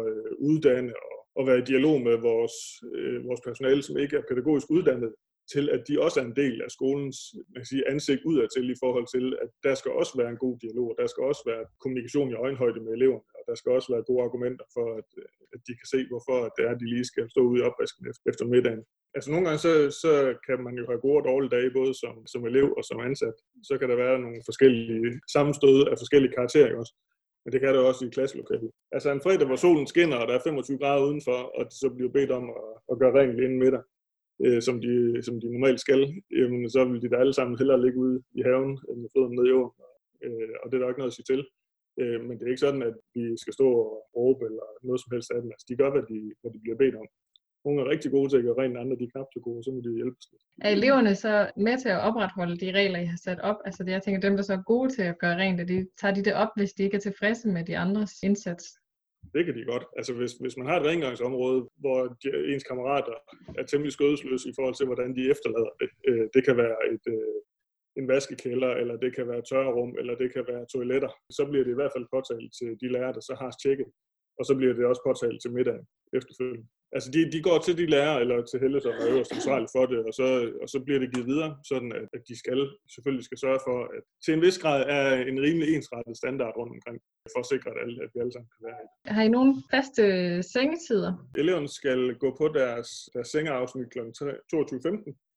uddanne 0.49 0.93
og 1.35 1.41
at 1.41 1.47
være 1.47 1.59
i 1.59 1.69
dialog 1.71 2.01
med 2.01 2.15
vores, 2.29 2.55
øh, 2.95 3.17
vores 3.27 3.41
personale, 3.47 3.83
som 3.83 3.97
ikke 3.97 4.15
er 4.17 4.27
pædagogisk 4.29 4.67
uddannet, 4.69 5.11
til, 5.53 5.69
at 5.75 5.81
de 5.87 6.01
også 6.05 6.17
er 6.19 6.25
en 6.25 6.39
del 6.43 6.61
af 6.65 6.71
skolens 6.77 7.17
man 7.51 7.59
kan 7.61 7.71
sige, 7.71 7.89
ansigt 7.93 8.23
udadtil 8.29 8.69
i 8.69 8.79
forhold 8.83 9.07
til, 9.15 9.25
at 9.43 9.49
der 9.63 9.75
skal 9.75 9.91
også 9.91 10.13
være 10.19 10.29
en 10.29 10.43
god 10.45 10.55
dialog, 10.65 10.87
og 10.91 10.95
der 11.01 11.07
skal 11.07 11.23
også 11.31 11.43
være 11.51 11.63
kommunikation 11.83 12.31
i 12.31 12.39
øjenhøjde 12.45 12.79
med 12.85 12.93
eleverne, 12.97 13.27
og 13.37 13.43
der 13.49 13.55
skal 13.55 13.71
også 13.77 13.89
være 13.93 14.07
gode 14.09 14.23
argumenter 14.27 14.65
for, 14.75 14.85
at, 14.99 15.09
at 15.53 15.59
de 15.67 15.73
kan 15.79 15.87
se, 15.93 15.99
hvorfor 16.11 16.37
det 16.55 16.63
er, 16.67 16.71
at 16.75 16.81
de 16.81 16.89
lige 16.93 17.09
skal 17.11 17.25
stå 17.33 17.41
ude 17.49 17.59
i 17.59 17.65
opvasken 17.67 18.03
efter 18.31 18.45
middagen. 18.53 18.83
Altså 19.15 19.29
nogle 19.31 19.45
gange, 19.45 19.59
så, 19.65 19.71
så 20.03 20.11
kan 20.47 20.59
man 20.65 20.75
jo 20.79 20.85
have 20.91 21.03
gode 21.05 21.19
og 21.21 21.25
dårlige 21.31 21.53
dage, 21.55 21.71
både 21.79 21.93
som, 22.01 22.15
som 22.31 22.45
elev 22.49 22.67
og 22.77 22.83
som 22.89 22.99
ansat. 22.99 23.37
Så 23.69 23.73
kan 23.77 23.89
der 23.89 23.95
være 23.95 24.19
nogle 24.19 24.41
forskellige 24.49 25.21
sammenstød 25.35 25.77
af 25.91 25.95
forskellige 26.03 26.35
karakterer 26.37 26.77
også. 26.81 26.93
Men 27.43 27.51
det 27.53 27.61
kan 27.61 27.73
det 27.73 27.87
også 27.89 28.05
i 28.05 28.09
klasselokalet. 28.09 28.71
Altså 28.91 29.11
en 29.11 29.21
fredag, 29.21 29.47
hvor 29.47 29.55
solen 29.55 29.87
skinner, 29.87 30.17
og 30.17 30.27
der 30.27 30.35
er 30.35 30.43
25 30.43 30.77
grader 30.77 31.05
udenfor, 31.07 31.39
og 31.57 31.65
de 31.65 31.75
så 31.79 31.89
bliver 31.95 32.11
bedt 32.11 32.31
om 32.31 32.45
at, 32.49 32.69
at 32.91 32.99
gøre 32.99 33.15
rent 33.19 33.39
inden 33.39 33.59
middag, 33.59 33.81
øh, 34.45 34.61
som, 34.67 34.75
de, 34.85 35.23
som 35.25 35.35
de 35.41 35.47
normalt 35.55 35.79
skal, 35.85 36.01
jamen, 36.39 36.69
så 36.69 36.85
vil 36.85 37.01
de 37.01 37.09
da 37.09 37.15
alle 37.15 37.33
sammen 37.33 37.57
hellere 37.57 37.83
ligge 37.85 37.99
ude 38.05 38.17
i 38.39 38.41
haven, 38.47 38.73
end 38.89 38.97
med 39.01 39.09
fødderne 39.13 39.35
ned 39.35 39.45
i 39.45 39.53
jorden. 39.55 39.73
Øh, 40.25 40.53
og 40.61 40.65
det 40.65 40.75
er 40.75 40.81
der 40.81 40.89
ikke 40.89 41.03
noget 41.03 41.13
at 41.13 41.19
sige 41.19 41.29
til. 41.31 41.41
Øh, 42.01 42.19
men 42.25 42.33
det 42.35 42.43
er 42.43 42.53
ikke 42.53 42.65
sådan, 42.67 42.83
at 42.89 42.95
vi 43.15 43.23
skal 43.43 43.53
stå 43.53 43.67
og 43.81 43.87
råbe 44.15 44.45
eller 44.49 44.65
noget 44.87 44.99
som 45.01 45.11
helst 45.13 45.31
af 45.35 45.41
dem. 45.41 45.51
Altså, 45.53 45.65
de 45.69 45.79
gør, 45.81 45.89
hvad 45.93 46.05
de, 46.11 46.19
hvad 46.41 46.51
de 46.53 46.59
bliver 46.63 46.77
bedt 46.83 46.95
om. 47.01 47.07
Nogle 47.65 47.81
er 47.81 47.91
rigtig 47.93 48.11
gode 48.11 48.29
til 48.29 48.37
at 48.37 48.43
gøre 48.43 48.59
rent, 48.61 48.77
andre 48.77 48.97
de 48.99 49.03
er 49.03 49.13
knap 49.13 49.29
så 49.33 49.39
gode, 49.47 49.63
så 49.63 49.71
må 49.71 49.79
de 49.81 49.99
hjælpe 49.99 50.17
lidt. 50.31 50.43
Er 50.65 50.71
eleverne 50.77 51.15
så 51.15 51.33
med 51.65 51.75
til 51.83 51.89
at 51.89 52.03
opretholde 52.07 52.57
de 52.63 52.71
regler, 52.79 52.99
I 52.99 53.05
har 53.05 53.21
sat 53.23 53.39
op? 53.39 53.59
Altså 53.65 53.83
det, 53.83 53.91
jeg 53.91 54.03
tænker, 54.03 54.21
dem, 54.21 54.35
der 54.37 54.43
så 54.43 54.53
er 54.53 54.63
gode 54.73 54.89
til 54.95 55.01
at 55.01 55.19
gøre 55.19 55.37
rent, 55.37 55.69
de, 55.71 55.87
tager 56.01 56.13
de 56.13 56.23
det 56.27 56.33
op, 56.33 56.51
hvis 56.55 56.73
de 56.73 56.83
ikke 56.83 56.97
er 56.97 57.05
tilfredse 57.07 57.47
med 57.47 57.63
de 57.65 57.77
andres 57.77 58.13
indsats? 58.23 58.65
Det 59.33 59.45
kan 59.45 59.55
de 59.55 59.65
godt. 59.65 59.85
Altså 59.97 60.13
hvis, 60.13 60.33
hvis 60.33 60.57
man 60.57 60.67
har 60.67 60.79
et 60.79 60.85
rengøringsområde, 60.85 61.69
hvor 61.77 61.99
de, 62.21 62.53
ens 62.53 62.63
kammerater 62.63 63.13
er 63.57 63.63
temmelig 63.63 63.93
skødesløse 63.93 64.49
i 64.49 64.53
forhold 64.55 64.75
til, 64.75 64.85
hvordan 64.85 65.15
de 65.15 65.29
efterlader 65.33 65.73
det. 65.79 65.89
Øh, 66.07 66.27
det 66.33 66.45
kan 66.45 66.57
være 66.57 66.77
et, 66.93 67.05
øh, 67.07 67.39
en 67.99 68.07
vaskekælder, 68.07 68.71
eller 68.81 68.95
det 68.97 69.15
kan 69.15 69.27
være 69.27 69.41
tørrerum, 69.49 69.95
eller 69.99 70.15
det 70.15 70.33
kan 70.33 70.43
være 70.47 70.65
toiletter. 70.73 71.11
Så 71.29 71.45
bliver 71.45 71.63
det 71.63 71.71
i 71.71 71.79
hvert 71.79 71.93
fald 71.95 72.07
påtalt 72.13 72.49
til 72.59 72.69
de 72.81 72.91
lærere, 72.91 73.13
der 73.13 73.19
så 73.19 73.35
har 73.41 73.51
tjekket. 73.63 73.89
Og 74.39 74.45
så 74.45 74.55
bliver 74.55 74.73
det 74.73 74.85
også 74.85 75.01
påtalt 75.07 75.41
til 75.41 75.51
middagen 75.51 75.85
efterfølgende. 76.13 76.67
Altså 76.95 77.11
de, 77.11 77.31
de 77.31 77.41
går 77.41 77.57
til 77.59 77.77
de 77.77 77.85
lærere, 77.85 78.21
eller 78.21 78.37
til 78.45 78.59
Helle, 78.59 78.81
som 78.81 78.91
er 78.91 79.07
øverst 79.13 79.33
ansvarlig 79.37 79.69
for 79.75 79.85
det, 79.85 79.99
og 80.07 80.13
så, 80.19 80.27
og 80.61 80.67
så 80.73 80.79
bliver 80.85 80.99
det 80.99 81.13
givet 81.13 81.27
videre, 81.27 81.51
sådan 81.71 81.91
at, 81.99 82.05
at 82.15 82.21
de 82.29 82.35
skal 82.43 82.59
selvfølgelig 82.95 83.25
skal 83.25 83.37
sørge 83.45 83.59
for, 83.67 83.77
at 83.95 84.01
til 84.25 84.33
en 84.33 84.41
vis 84.41 84.57
grad 84.63 84.79
er 84.97 85.07
en 85.31 85.39
rimelig 85.45 85.75
ensrettet 85.75 86.17
standard 86.17 86.53
rundt 86.57 86.73
omkring, 86.77 86.97
for 87.33 87.39
at 87.39 87.49
sikre, 87.53 87.69
at, 87.71 87.77
alle, 87.83 87.95
at 88.03 88.09
vi 88.13 88.19
alle 88.19 88.33
sammen 88.33 88.49
kan 88.55 88.63
være 88.69 88.81
i. 88.83 88.87
Har 89.15 89.23
I 89.23 89.29
nogle 89.37 89.51
faste 89.73 90.03
sengetider? 90.53 91.11
Eleverne 91.41 91.69
skal 91.79 92.01
gå 92.23 92.29
på 92.41 92.45
deres, 92.59 92.89
deres 93.13 93.27
sengeafsnit 93.27 93.89
kl. 93.93 93.99
22.15. 93.99 94.03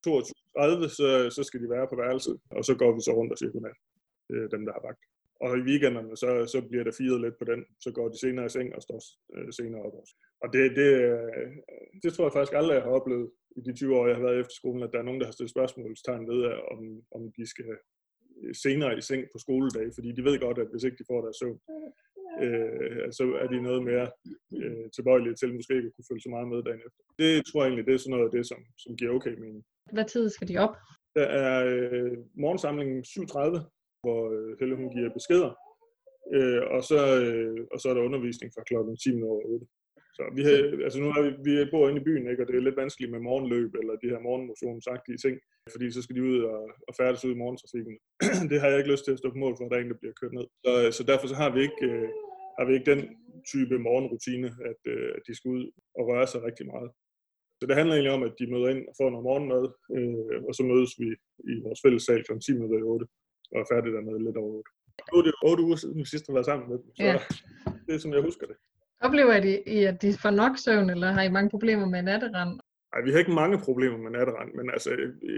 22.30, 0.07 0.89
så, 0.99 1.09
så 1.37 1.43
skal 1.49 1.61
de 1.62 1.69
være 1.71 1.87
på 1.91 1.97
værelset, 2.03 2.37
og 2.50 2.65
så 2.65 2.75
går 2.81 2.91
vi 2.97 3.00
så 3.00 3.12
rundt 3.19 3.33
og 3.33 3.39
siger 3.39 3.53
godnat. 3.53 3.79
Er 4.31 4.49
dem, 4.57 4.65
der 4.67 4.73
har 4.73 4.85
vagt. 4.89 5.03
Og 5.44 5.59
i 5.59 5.61
weekenderne, 5.68 6.16
så, 6.16 6.30
så 6.52 6.59
bliver 6.68 6.85
der 6.85 6.99
firet 6.99 7.20
lidt 7.20 7.38
på 7.38 7.44
den. 7.44 7.61
Så 7.85 7.90
går 7.97 8.09
de 8.09 8.18
senere 8.20 8.47
i 8.47 8.49
seng 8.49 8.75
og 8.76 8.82
står 8.82 9.00
øh, 9.35 9.52
senere 9.59 9.82
op 9.87 9.94
også. 10.00 10.14
Og 10.42 10.49
det, 10.52 10.64
det, 10.80 10.90
øh, 11.11 11.50
det 12.02 12.11
tror 12.12 12.25
jeg 12.26 12.32
faktisk 12.32 12.56
aldrig, 12.56 12.75
jeg 12.75 12.87
har 12.87 12.99
oplevet 12.99 13.30
i 13.56 13.61
de 13.66 13.73
20 13.73 13.97
år, 13.99 14.06
jeg 14.06 14.16
har 14.16 14.23
været 14.23 14.40
efter 14.40 14.54
skolen, 14.61 14.82
at 14.82 14.92
der 14.92 14.99
er 14.99 15.09
nogen, 15.09 15.20
der 15.20 15.26
har 15.26 15.32
stillet 15.32 15.54
spørgsmålstegn 15.56 16.28
ved, 16.30 16.40
om, 16.75 16.80
om 17.16 17.23
de 17.37 17.44
skal 17.47 17.70
senere 18.64 18.99
i 18.99 19.00
seng 19.00 19.23
på 19.32 19.38
skoledag, 19.44 19.87
fordi 19.94 20.11
de 20.12 20.25
ved 20.25 20.40
godt, 20.40 20.59
at 20.59 20.70
hvis 20.70 20.85
ikke 20.85 21.00
de 21.00 21.09
får 21.11 21.20
deres 21.25 21.37
søvn, 21.40 21.61
øh, 22.44 23.12
så 23.18 23.25
er 23.42 23.47
de 23.52 23.62
noget 23.68 23.82
mere 23.90 24.06
øh, 24.61 24.85
tilbøjelige 24.94 25.35
til 25.35 25.54
måske 25.54 25.76
ikke 25.76 25.90
at 25.90 25.94
kunne 25.97 26.11
følge 26.11 26.25
så 26.26 26.30
meget 26.35 26.49
med 26.49 26.62
dagen 26.62 26.82
efter. 26.87 27.02
Det 27.23 27.32
tror 27.47 27.61
jeg 27.61 27.68
egentlig, 27.68 27.87
det 27.87 27.94
er 27.94 28.02
sådan 28.02 28.14
noget 28.16 28.28
af 28.28 28.35
det, 28.37 28.44
som, 28.50 28.61
som 28.82 28.97
giver 28.97 29.12
okay 29.16 29.35
mening. 29.44 29.64
Hvad 29.97 30.06
tid 30.12 30.25
skal 30.30 30.49
de 30.49 30.56
op? 30.64 30.75
Der 31.18 31.26
er 31.42 31.54
øh, 31.75 32.16
morgensamlingen 32.44 32.99
7.30, 33.04 33.79
hvor 34.02 34.21
øh, 34.35 34.50
Helle 34.61 34.76
hun 34.80 34.90
giver 34.95 35.16
beskeder. 35.19 35.52
Øh, 36.37 36.62
og, 36.75 36.83
så, 36.90 37.00
øh, 37.25 37.61
og 37.73 37.78
så 37.80 37.87
er 37.90 37.95
der 37.95 38.09
undervisning 38.09 38.50
fra 38.54 38.66
klokken 38.71 38.97
10 38.97 39.23
over 39.23 39.42
8. 39.54 39.66
Så 40.16 40.23
vi, 40.37 40.42
har, 40.47 40.54
altså 40.87 40.99
nu 41.00 41.07
er 41.09 41.23
vi, 41.26 41.30
vi 41.47 41.71
bor 41.73 41.88
inde 41.88 42.00
i 42.00 42.09
byen, 42.09 42.30
ikke, 42.30 42.42
og 42.42 42.49
det 42.49 42.57
er 42.57 42.66
lidt 42.69 42.83
vanskeligt 42.83 43.12
med 43.12 43.26
morgenløb 43.28 43.71
eller 43.80 43.95
de 44.02 44.12
her 44.12 44.21
morgenmotionsagtige 44.26 45.19
ting, 45.25 45.35
fordi 45.75 45.87
så 45.90 46.00
skal 46.02 46.16
de 46.16 46.23
ud 46.30 46.38
og, 46.52 46.60
og 46.89 46.93
færdes 47.00 47.25
ud 47.26 47.32
i 47.34 47.41
morgentrafikken. 47.43 47.95
det 48.50 48.60
har 48.60 48.69
jeg 48.69 48.78
ikke 48.78 48.93
lyst 48.93 49.04
til 49.04 49.15
at 49.15 49.21
stå 49.23 49.28
på 49.32 49.41
mål 49.45 49.54
for, 49.56 49.65
at 49.65 49.71
der 49.71 49.76
er 49.76 49.82
en, 49.82 49.93
der 49.93 50.02
bliver 50.02 50.19
kørt 50.21 50.34
ned. 50.39 50.47
Så, 50.65 50.73
så 50.97 51.02
derfor 51.10 51.26
så 51.28 51.36
har 51.43 51.50
vi 51.54 51.60
ikke, 51.67 51.82
øh, 51.91 52.08
har 52.58 52.65
vi 52.67 52.73
ikke 52.75 52.91
den 52.93 53.02
type 53.52 53.76
morgenrutine, 53.89 54.49
at, 54.71 54.80
øh, 54.93 55.10
at 55.17 55.23
de 55.26 55.32
skal 55.36 55.49
ud 55.56 55.65
og 55.99 56.02
røre 56.10 56.26
sig 56.32 56.41
rigtig 56.49 56.67
meget. 56.73 56.91
Så 57.58 57.65
det 57.69 57.76
handler 57.78 57.95
egentlig 57.95 58.17
om, 58.19 58.23
at 58.28 58.34
de 58.41 58.50
møder 58.52 58.69
ind 58.75 58.82
og 58.91 58.95
får 59.00 59.08
noget 59.10 59.28
morgenmad, 59.28 59.65
øh, 59.97 60.39
og 60.49 60.52
så 60.58 60.63
mødes 60.71 60.93
vi 61.02 61.08
i 61.52 61.54
vores 61.67 61.80
fælles 61.84 62.02
sal 62.06 62.23
kl. 62.25 62.32
10 62.39 62.52
minutter 62.56 62.78
i 62.78 62.89
8 62.95 63.06
og 63.52 63.56
er 63.63 63.67
færdig 63.73 63.93
dernede 63.93 64.25
lidt 64.26 64.36
over 64.36 64.52
8. 64.56 64.71
Nu 65.13 65.19
er 65.19 65.25
det 65.28 65.34
8 65.45 65.63
uger 65.67 65.76
siden, 65.76 65.99
vi 65.99 66.04
sidst 66.04 66.26
har 66.28 66.34
været 66.34 66.47
sammen 66.50 66.69
med 66.71 66.78
dem, 66.82 66.89
så 66.97 67.02
ja. 67.04 67.19
det 67.86 67.95
er 67.95 67.99
som 67.99 68.13
jeg 68.13 68.23
husker 68.28 68.47
det. 68.47 68.56
Oplever 69.06 69.34
I, 69.67 69.84
at 69.84 70.02
de 70.02 70.08
får 70.23 70.30
nok 70.43 70.54
søvn, 70.65 70.91
eller 70.91 71.08
har 71.17 71.23
I 71.23 71.36
mange 71.36 71.50
problemer 71.50 71.86
med 71.86 72.02
natterand? 72.02 72.60
Nej, 72.93 73.00
vi 73.04 73.10
har 73.10 73.19
ikke 73.19 73.41
mange 73.43 73.58
problemer 73.67 73.99
med 74.04 74.10
natterand, 74.10 74.50
men 74.58 74.67
altså, 74.75 74.91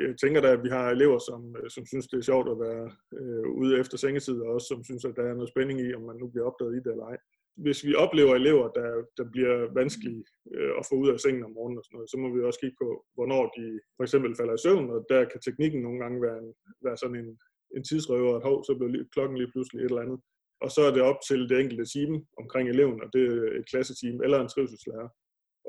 jeg 0.07 0.14
tænker 0.22 0.40
da, 0.40 0.48
at 0.53 0.64
vi 0.66 0.70
har 0.77 0.87
elever, 0.90 1.18
som, 1.29 1.40
øh, 1.59 1.70
som 1.75 1.85
synes, 1.87 2.07
det 2.07 2.18
er 2.18 2.31
sjovt 2.31 2.48
at 2.53 2.61
være 2.66 2.85
øh, 3.18 3.46
ude 3.61 3.79
efter 3.81 3.96
sengetid, 3.98 4.37
og 4.44 4.48
også 4.55 4.66
som 4.72 4.85
synes, 4.85 5.05
at 5.05 5.16
der 5.18 5.25
er 5.27 5.35
noget 5.35 5.53
spænding 5.55 5.79
i, 5.81 5.94
om 5.94 6.03
man 6.11 6.16
nu 6.16 6.27
bliver 6.29 6.46
opdaget 6.48 6.75
i 6.77 6.83
det 6.85 6.92
eller 6.92 7.07
ej. 7.12 7.18
Hvis 7.64 7.79
vi 7.87 7.92
oplever 8.05 8.35
elever, 8.35 8.66
der, 8.79 8.88
der 9.18 9.25
bliver 9.35 9.57
vanskelige 9.81 10.25
øh, 10.55 10.72
at 10.79 10.87
få 10.88 10.94
ud 11.03 11.09
af 11.12 11.20
sengen 11.20 11.44
om 11.44 11.55
morgenen 11.59 11.79
og 11.79 11.85
sådan 11.85 11.96
noget, 11.96 12.11
så 12.11 12.16
må 12.22 12.27
vi 12.35 12.40
også 12.48 12.61
kigge 12.61 12.79
på, 12.83 12.88
hvornår 13.16 13.42
de 13.57 13.64
for 13.96 14.05
eksempel 14.07 14.37
falder 14.38 14.55
i 14.57 14.64
søvn, 14.64 14.87
og 14.94 15.01
der 15.12 15.20
kan 15.31 15.40
teknikken 15.40 15.81
nogle 15.83 15.98
gange 16.03 16.18
være, 16.27 16.38
en, 16.44 16.51
være 16.87 16.96
sådan 17.03 17.18
en, 17.22 17.31
en 17.76 17.85
tidsrøver, 17.85 18.37
at 18.37 18.42
hov, 18.48 18.56
så 18.64 18.72
blev 18.78 19.04
klokken 19.14 19.37
lige 19.38 19.52
pludselig 19.52 19.80
et 19.80 19.90
eller 19.90 20.06
andet. 20.06 20.20
Og 20.64 20.70
så 20.74 20.80
er 20.88 20.92
det 20.94 21.08
op 21.11 21.20
til 21.28 21.40
det 21.48 21.56
enkelte 21.61 21.87
team 21.94 22.12
omkring 22.42 22.66
eleven, 22.68 22.98
og 23.04 23.08
det 23.14 23.22
er 23.32 23.42
et 23.58 23.66
klasseteam 23.70 24.16
eller 24.24 24.38
en 24.40 24.52
trivselslærer, 24.52 25.08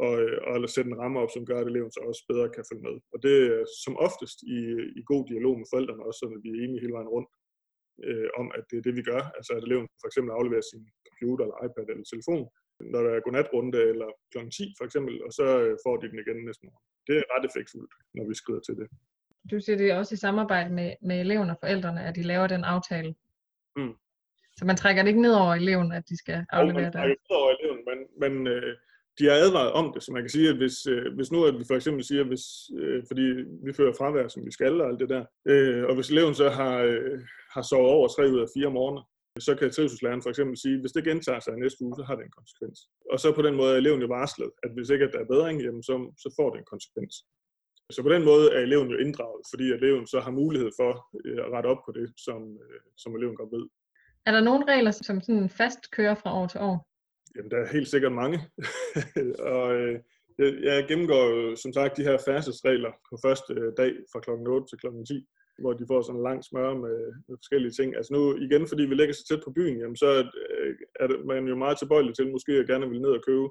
og, 0.05 0.13
øh, 0.23 0.37
og 0.47 0.53
at 0.63 0.73
sætte 0.75 0.89
en 0.91 0.99
ramme 1.01 1.19
op, 1.23 1.31
som 1.33 1.45
gør, 1.49 1.59
at 1.61 1.67
eleven 1.71 1.91
så 1.91 2.01
også 2.09 2.21
bedre 2.31 2.53
kan 2.55 2.67
følge 2.69 2.85
med. 2.87 2.95
Og 3.13 3.17
det 3.25 3.35
er 3.51 3.59
som 3.83 3.93
oftest 4.07 4.37
i, 4.57 4.59
i 4.99 5.01
god 5.11 5.23
dialog 5.31 5.53
med 5.59 5.67
forældrene 5.73 6.05
også, 6.07 6.19
så 6.21 6.25
vi 6.43 6.49
er 6.51 6.63
enige 6.63 6.83
hele 6.83 6.97
vejen 6.97 7.13
rundt 7.15 7.29
øh, 8.07 8.29
om, 8.41 8.47
at 8.57 8.63
det 8.69 8.77
er 8.77 8.85
det, 8.87 8.95
vi 8.99 9.03
gør. 9.11 9.21
Altså 9.37 9.51
at 9.57 9.63
eleven 9.67 9.87
for 10.01 10.07
eksempel 10.09 10.31
afleverer 10.37 10.65
sin 10.71 10.83
computer 11.09 11.43
eller 11.43 11.59
iPad 11.65 11.87
eller 11.91 12.07
telefon, 12.13 12.45
når 12.93 13.01
der 13.05 13.11
er 13.13 13.23
godnatrunde 13.25 13.81
eller 13.91 14.09
kl. 14.31 14.37
10 14.49 14.77
for 14.77 14.85
eksempel, 14.87 15.13
og 15.25 15.31
så 15.39 15.45
øh, 15.63 15.73
får 15.85 15.95
de 15.97 16.11
den 16.11 16.19
igen 16.23 16.39
næste 16.47 16.65
morgen. 16.65 16.83
Det 17.07 17.15
er 17.19 17.25
ret 17.33 17.45
effektfuldt, 17.49 17.93
når 18.17 18.25
vi 18.29 18.35
skrider 18.41 18.63
til 18.67 18.75
det. 18.81 18.87
Du 19.51 19.60
siger, 19.60 19.77
det 19.77 19.91
er 19.91 19.95
også 19.97 20.13
i 20.15 20.17
samarbejde 20.17 20.73
med, 20.73 20.93
med 21.01 21.19
eleven 21.19 21.49
og 21.49 21.58
forældrene, 21.60 22.03
at 22.03 22.15
de 22.15 22.23
laver 22.23 22.47
den 22.47 22.63
aftale. 22.63 23.15
Mm. 23.75 23.93
Så 24.58 24.65
man 24.65 24.77
trækker 24.77 25.03
det 25.03 25.10
ikke 25.10 25.21
ned 25.21 25.34
over 25.34 25.53
eleven, 25.53 25.91
at 25.91 26.10
de 26.10 26.17
skal 26.17 26.45
aflevere 26.49 26.86
det? 26.86 26.95
Man 26.95 27.08
ned 27.10 27.38
over 27.41 27.51
eleven, 27.60 27.79
men, 27.89 27.97
men 28.21 28.47
øh, 28.47 28.77
de 29.19 29.25
har 29.25 29.36
advaret 29.45 29.71
om 29.71 29.93
det, 29.93 30.03
så 30.03 30.12
man 30.12 30.23
kan 30.23 30.29
sige, 30.29 30.49
at 30.49 30.58
hvis, 30.58 30.86
øh, 30.86 31.15
hvis 31.15 31.32
nu 31.32 31.45
at 31.45 31.60
vi 31.60 31.63
for 31.67 31.75
eksempel 31.75 32.03
siger, 32.03 32.23
hvis, 32.23 32.45
øh, 32.79 33.03
fordi 33.08 33.25
vi 33.65 33.73
fører 33.73 33.93
fravær, 33.97 34.27
som 34.27 34.45
vi 34.45 34.51
skal, 34.51 34.82
og 34.82 34.88
alt 34.88 34.99
det 34.99 35.10
der, 35.10 35.25
øh, 35.47 35.84
og 35.89 35.95
hvis 35.95 36.10
eleven 36.10 36.36
så 36.36 36.49
har, 36.49 36.77
øh, 36.77 37.19
har 37.56 37.62
sovet 37.62 37.91
over 37.91 38.08
tre 38.08 38.23
ud 38.34 38.39
af 38.39 38.47
fire 38.58 38.71
morgener, 38.71 39.03
så 39.39 39.56
kan 39.56 39.71
trivselslæreren 39.71 40.21
for 40.21 40.29
eksempel 40.29 40.58
sige, 40.58 40.79
hvis 40.82 40.91
det 40.91 41.03
gentager 41.03 41.39
sig 41.39 41.53
næste 41.58 41.84
uge, 41.86 41.95
så 41.95 42.03
har 42.03 42.15
det 42.15 42.25
en 42.25 42.38
konsekvens. 42.39 42.77
Og 43.12 43.19
så 43.19 43.27
på 43.36 43.41
den 43.41 43.56
måde 43.56 43.73
er 43.73 43.77
eleven 43.77 44.01
jo 44.01 44.08
varslet, 44.08 44.51
at 44.63 44.71
hvis 44.75 44.89
ikke 44.89 45.06
at 45.06 45.13
der 45.13 45.19
er 45.19 45.32
bedring, 45.34 45.62
jamen 45.62 45.84
så, 45.84 45.95
så 46.23 46.34
får 46.38 46.49
det 46.49 46.60
en 46.60 46.71
konsekvens. 46.73 47.13
Så 47.89 48.04
på 48.04 48.10
den 48.10 48.24
måde 48.26 48.54
er 48.54 48.60
eleven 48.60 48.89
jo 48.89 48.98
inddraget, 48.98 49.41
fordi 49.50 49.63
eleven 49.63 50.08
så 50.08 50.19
har 50.19 50.32
mulighed 50.32 50.72
for 50.80 50.91
øh, 51.26 51.46
at 51.46 51.52
rette 51.52 51.67
op 51.67 51.82
på 51.86 51.91
det, 51.91 52.13
som, 52.17 52.41
øh, 52.63 52.80
som 52.98 53.15
eleven 53.15 53.36
godt 53.36 53.52
ved. 53.52 53.65
Er 54.26 54.32
der 54.32 54.41
nogle 54.41 54.65
regler, 54.67 54.91
som 54.91 55.22
sådan 55.22 55.50
fast 55.50 55.91
kører 55.91 56.15
fra 56.15 56.41
år 56.41 56.48
til 56.48 56.60
år? 56.60 56.88
Jamen, 57.36 57.52
der 57.52 57.58
er 57.58 57.74
helt 57.74 57.88
sikkert 57.88 58.12
mange. 58.12 58.39
og 59.54 59.76
øh, 59.76 60.00
jeg, 60.38 60.54
jeg 60.63 60.86
gennemgår 60.88 61.24
jo 61.30 61.56
som 61.56 61.74
sagt 61.74 61.98
de 61.98 62.04
her 62.04 62.17
færdselsregler 62.26 62.91
på 63.10 63.17
første 63.26 63.54
dag 63.78 63.91
fra 64.12 64.19
kl. 64.19 64.30
8 64.30 64.67
til 64.67 64.78
kl. 64.78 64.88
10 65.08 65.28
hvor 65.60 65.74
de 65.74 65.86
får 65.88 66.02
sådan 66.02 66.19
en 66.19 66.24
lang 66.24 66.43
smør 66.43 66.74
med, 66.74 66.98
med 67.28 67.38
forskellige 67.41 67.72
ting. 67.72 67.96
Altså 67.96 68.13
nu 68.13 68.22
igen, 68.36 68.67
fordi 68.67 68.84
vi 68.86 68.96
ligger 68.96 69.13
så 69.13 69.26
tæt 69.30 69.43
på 69.43 69.52
byen, 69.52 69.80
jamen, 69.80 69.96
så 69.96 70.08
er 71.00 71.08
det, 71.08 71.26
man 71.26 71.48
jo 71.48 71.56
meget 71.56 71.78
tilbøjelig 71.78 72.15
til 72.15 72.32
måske 72.32 72.52
at 72.52 72.67
gerne 72.67 72.89
vil 72.89 73.02
ned 73.02 73.10
og 73.10 73.24
købe 73.28 73.48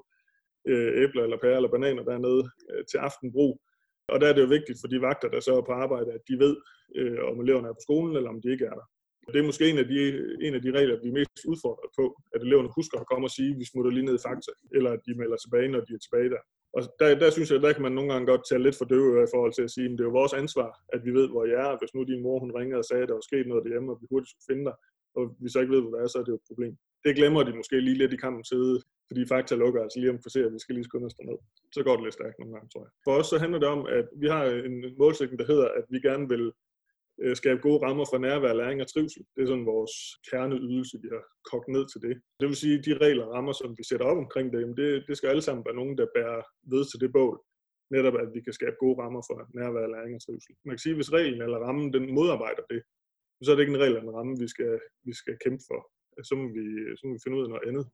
øh, 0.67 1.03
æbler 1.03 1.23
eller 1.23 1.37
pærer 1.43 1.55
eller 1.55 1.71
bananer 1.71 2.03
dernede 2.03 2.43
øh, 2.69 2.85
til 2.89 2.97
aftenbrug. 2.97 3.61
Og 4.11 4.21
der 4.21 4.27
er 4.27 4.33
det 4.33 4.41
jo 4.41 4.55
vigtigt 4.57 4.79
for 4.81 4.87
de 4.87 5.01
vagter, 5.01 5.29
der 5.29 5.39
så 5.39 5.51
er 5.57 5.61
på 5.61 5.71
arbejde, 5.83 6.11
at 6.17 6.23
de 6.29 6.35
ved, 6.43 6.55
øh, 6.95 7.19
om 7.31 7.41
eleverne 7.43 7.67
er 7.67 7.77
på 7.77 7.85
skolen, 7.87 8.15
eller 8.17 8.29
om 8.29 8.41
de 8.41 8.51
ikke 8.51 8.65
er 8.65 8.75
der. 8.79 8.87
Og 9.25 9.29
det 9.33 9.39
er 9.39 9.49
måske 9.51 9.69
en 9.69 9.81
af, 9.83 9.87
de, 9.93 9.99
en 10.45 10.53
af 10.57 10.61
de 10.65 10.71
regler, 10.77 11.01
vi 11.03 11.09
er 11.09 11.19
mest 11.19 11.45
udfordret 11.51 11.89
på, 11.99 12.05
at 12.33 12.41
eleverne 12.47 12.75
husker 12.77 12.97
at 12.99 13.09
komme 13.11 13.25
og 13.27 13.33
sige, 13.37 13.51
at 13.53 13.59
vi 13.59 13.65
smutter 13.65 13.91
lige 13.91 14.07
ned 14.07 14.15
i 14.19 14.25
fakta, 14.27 14.51
eller 14.77 14.91
at 14.95 15.01
de 15.05 15.19
melder 15.21 15.37
tilbage, 15.43 15.67
når 15.73 15.81
de 15.87 15.93
er 15.93 16.01
tilbage 16.05 16.29
der. 16.35 16.41
Og 16.77 16.81
der, 16.99 17.07
der 17.23 17.29
synes 17.31 17.49
jeg, 17.51 17.61
der 17.61 17.73
kan 17.73 17.85
man 17.85 17.95
nogle 17.97 18.11
gange 18.11 18.29
godt 18.31 18.43
tage 18.49 18.63
lidt 18.65 18.77
for 18.79 18.87
døve 18.93 19.23
i 19.27 19.33
forhold 19.33 19.53
til 19.53 19.67
at 19.67 19.73
sige, 19.75 19.87
at 19.87 19.95
det 19.97 20.03
er 20.03 20.09
jo 20.11 20.19
vores 20.21 20.33
ansvar, 20.41 20.69
at 20.95 21.01
vi 21.05 21.11
ved, 21.19 21.27
hvor 21.33 21.43
jeg 21.51 21.59
er. 21.67 21.79
Hvis 21.79 21.93
nu 21.93 21.99
din 22.03 22.23
mor 22.25 22.39
hun 22.43 22.55
ringede 22.59 22.81
og 22.83 22.87
sagde, 22.89 23.03
at 23.03 23.09
der 23.09 23.19
var 23.19 23.29
sket 23.29 23.47
noget 23.47 23.63
derhjemme, 23.65 23.91
og 23.91 23.97
vi 24.01 24.05
hurtigt 24.11 24.31
skulle 24.31 24.49
finde 24.51 24.65
dig, 24.69 24.75
og 25.17 25.23
vi 25.43 25.49
så 25.49 25.57
ikke 25.61 25.73
ved, 25.75 25.81
hvor 25.81 25.93
det 25.93 25.99
er, 26.03 26.07
så 26.07 26.17
er 26.19 26.25
det 26.25 26.33
jo 26.35 26.41
et 26.41 26.49
problem. 26.49 26.73
Det 27.05 27.15
glemmer 27.19 27.41
de 27.43 27.57
måske 27.59 27.77
lige 27.87 28.01
lidt 28.01 28.13
i 28.13 28.23
kampen 28.25 28.45
side, 28.51 28.75
fordi 29.13 29.31
fakta 29.33 29.55
lukker 29.55 29.81
altså 29.83 29.99
lige 29.99 30.13
om 30.13 30.21
kvarter, 30.23 30.45
at 30.47 30.53
vi 30.53 30.59
skal 30.63 30.75
lige 30.75 30.89
skynde 30.89 31.05
os 31.09 31.17
derned. 31.19 31.39
Så 31.75 31.79
går 31.83 31.95
det 31.95 32.03
lidt 32.03 32.17
stærkt 32.19 32.39
nogle 32.39 32.53
gange, 32.53 32.69
tror 32.69 32.83
jeg. 32.85 32.91
For 33.05 33.11
os 33.19 33.27
så 33.31 33.37
handler 33.43 33.59
det 33.59 33.69
om, 33.75 33.81
at 33.99 34.07
vi 34.21 34.27
har 34.35 34.43
en 34.69 34.75
målsætning, 35.01 35.39
der 35.39 35.51
hedder, 35.53 35.67
at 35.79 35.85
vi 35.93 35.99
gerne 36.07 36.25
vil 36.33 36.45
øh, 37.23 37.35
skabe 37.41 37.59
gode 37.67 37.79
rammer 37.85 38.05
for 38.11 38.17
nærvær, 38.17 38.53
læring 38.53 38.79
og 38.81 38.89
trivsel. 38.93 39.23
Det 39.33 39.41
er 39.41 39.49
sådan 39.51 39.71
vores 39.75 39.93
kerneydelse, 40.29 40.95
vi 41.03 41.09
har 41.15 41.23
kogt 41.51 41.67
ned 41.75 41.83
til 41.91 41.99
det. 42.07 42.15
Det 42.39 42.45
vil 42.49 42.61
sige, 42.63 42.75
at 42.79 42.85
de 42.85 42.93
regler 43.05 43.25
og 43.25 43.33
rammer, 43.35 43.53
som 43.61 43.69
vi 43.79 43.83
sætter 43.89 44.05
op 44.11 44.19
omkring 44.25 44.47
det, 44.53 44.77
det, 44.79 44.89
det 45.07 45.15
skal 45.17 45.29
alle 45.29 45.45
sammen 45.47 45.65
være 45.67 45.79
nogen, 45.81 45.97
der 45.99 46.13
bærer 46.15 46.41
ved 46.73 46.83
til 46.91 46.99
det 47.03 47.11
bål. 47.17 47.37
Netop, 47.95 48.15
at 48.23 48.29
vi 48.35 48.41
kan 48.45 48.53
skabe 48.59 48.75
gode 48.83 48.97
rammer 49.01 49.21
for 49.27 49.35
nærvær, 49.59 49.87
læring 49.95 50.15
og 50.15 50.23
trivsel. 50.25 50.53
Man 50.65 50.73
kan 50.75 50.83
sige, 50.83 50.95
at 50.95 50.99
hvis 50.99 51.13
reglen 51.17 51.41
eller 51.41 51.59
rammen 51.65 51.93
den 51.95 52.05
modarbejder 52.17 52.63
det, 52.73 52.81
så 53.43 53.51
er 53.51 53.55
det 53.55 53.63
ikke 53.63 53.75
en 53.75 53.83
regel 53.83 53.95
eller 53.95 54.11
en 54.11 54.17
ramme, 54.19 54.33
vi 54.43 54.47
skal, 54.53 54.73
vi 55.07 55.13
skal 55.21 55.35
kæmpe 55.43 55.63
for. 55.69 55.79
Så 56.27 56.33
må, 56.39 56.45
vi, 56.57 56.63
så 56.97 57.01
må 57.07 57.13
vi 57.13 57.23
finde 57.23 57.37
ud 57.37 57.43
af 57.45 57.49
noget 57.49 57.67
andet. 57.69 57.85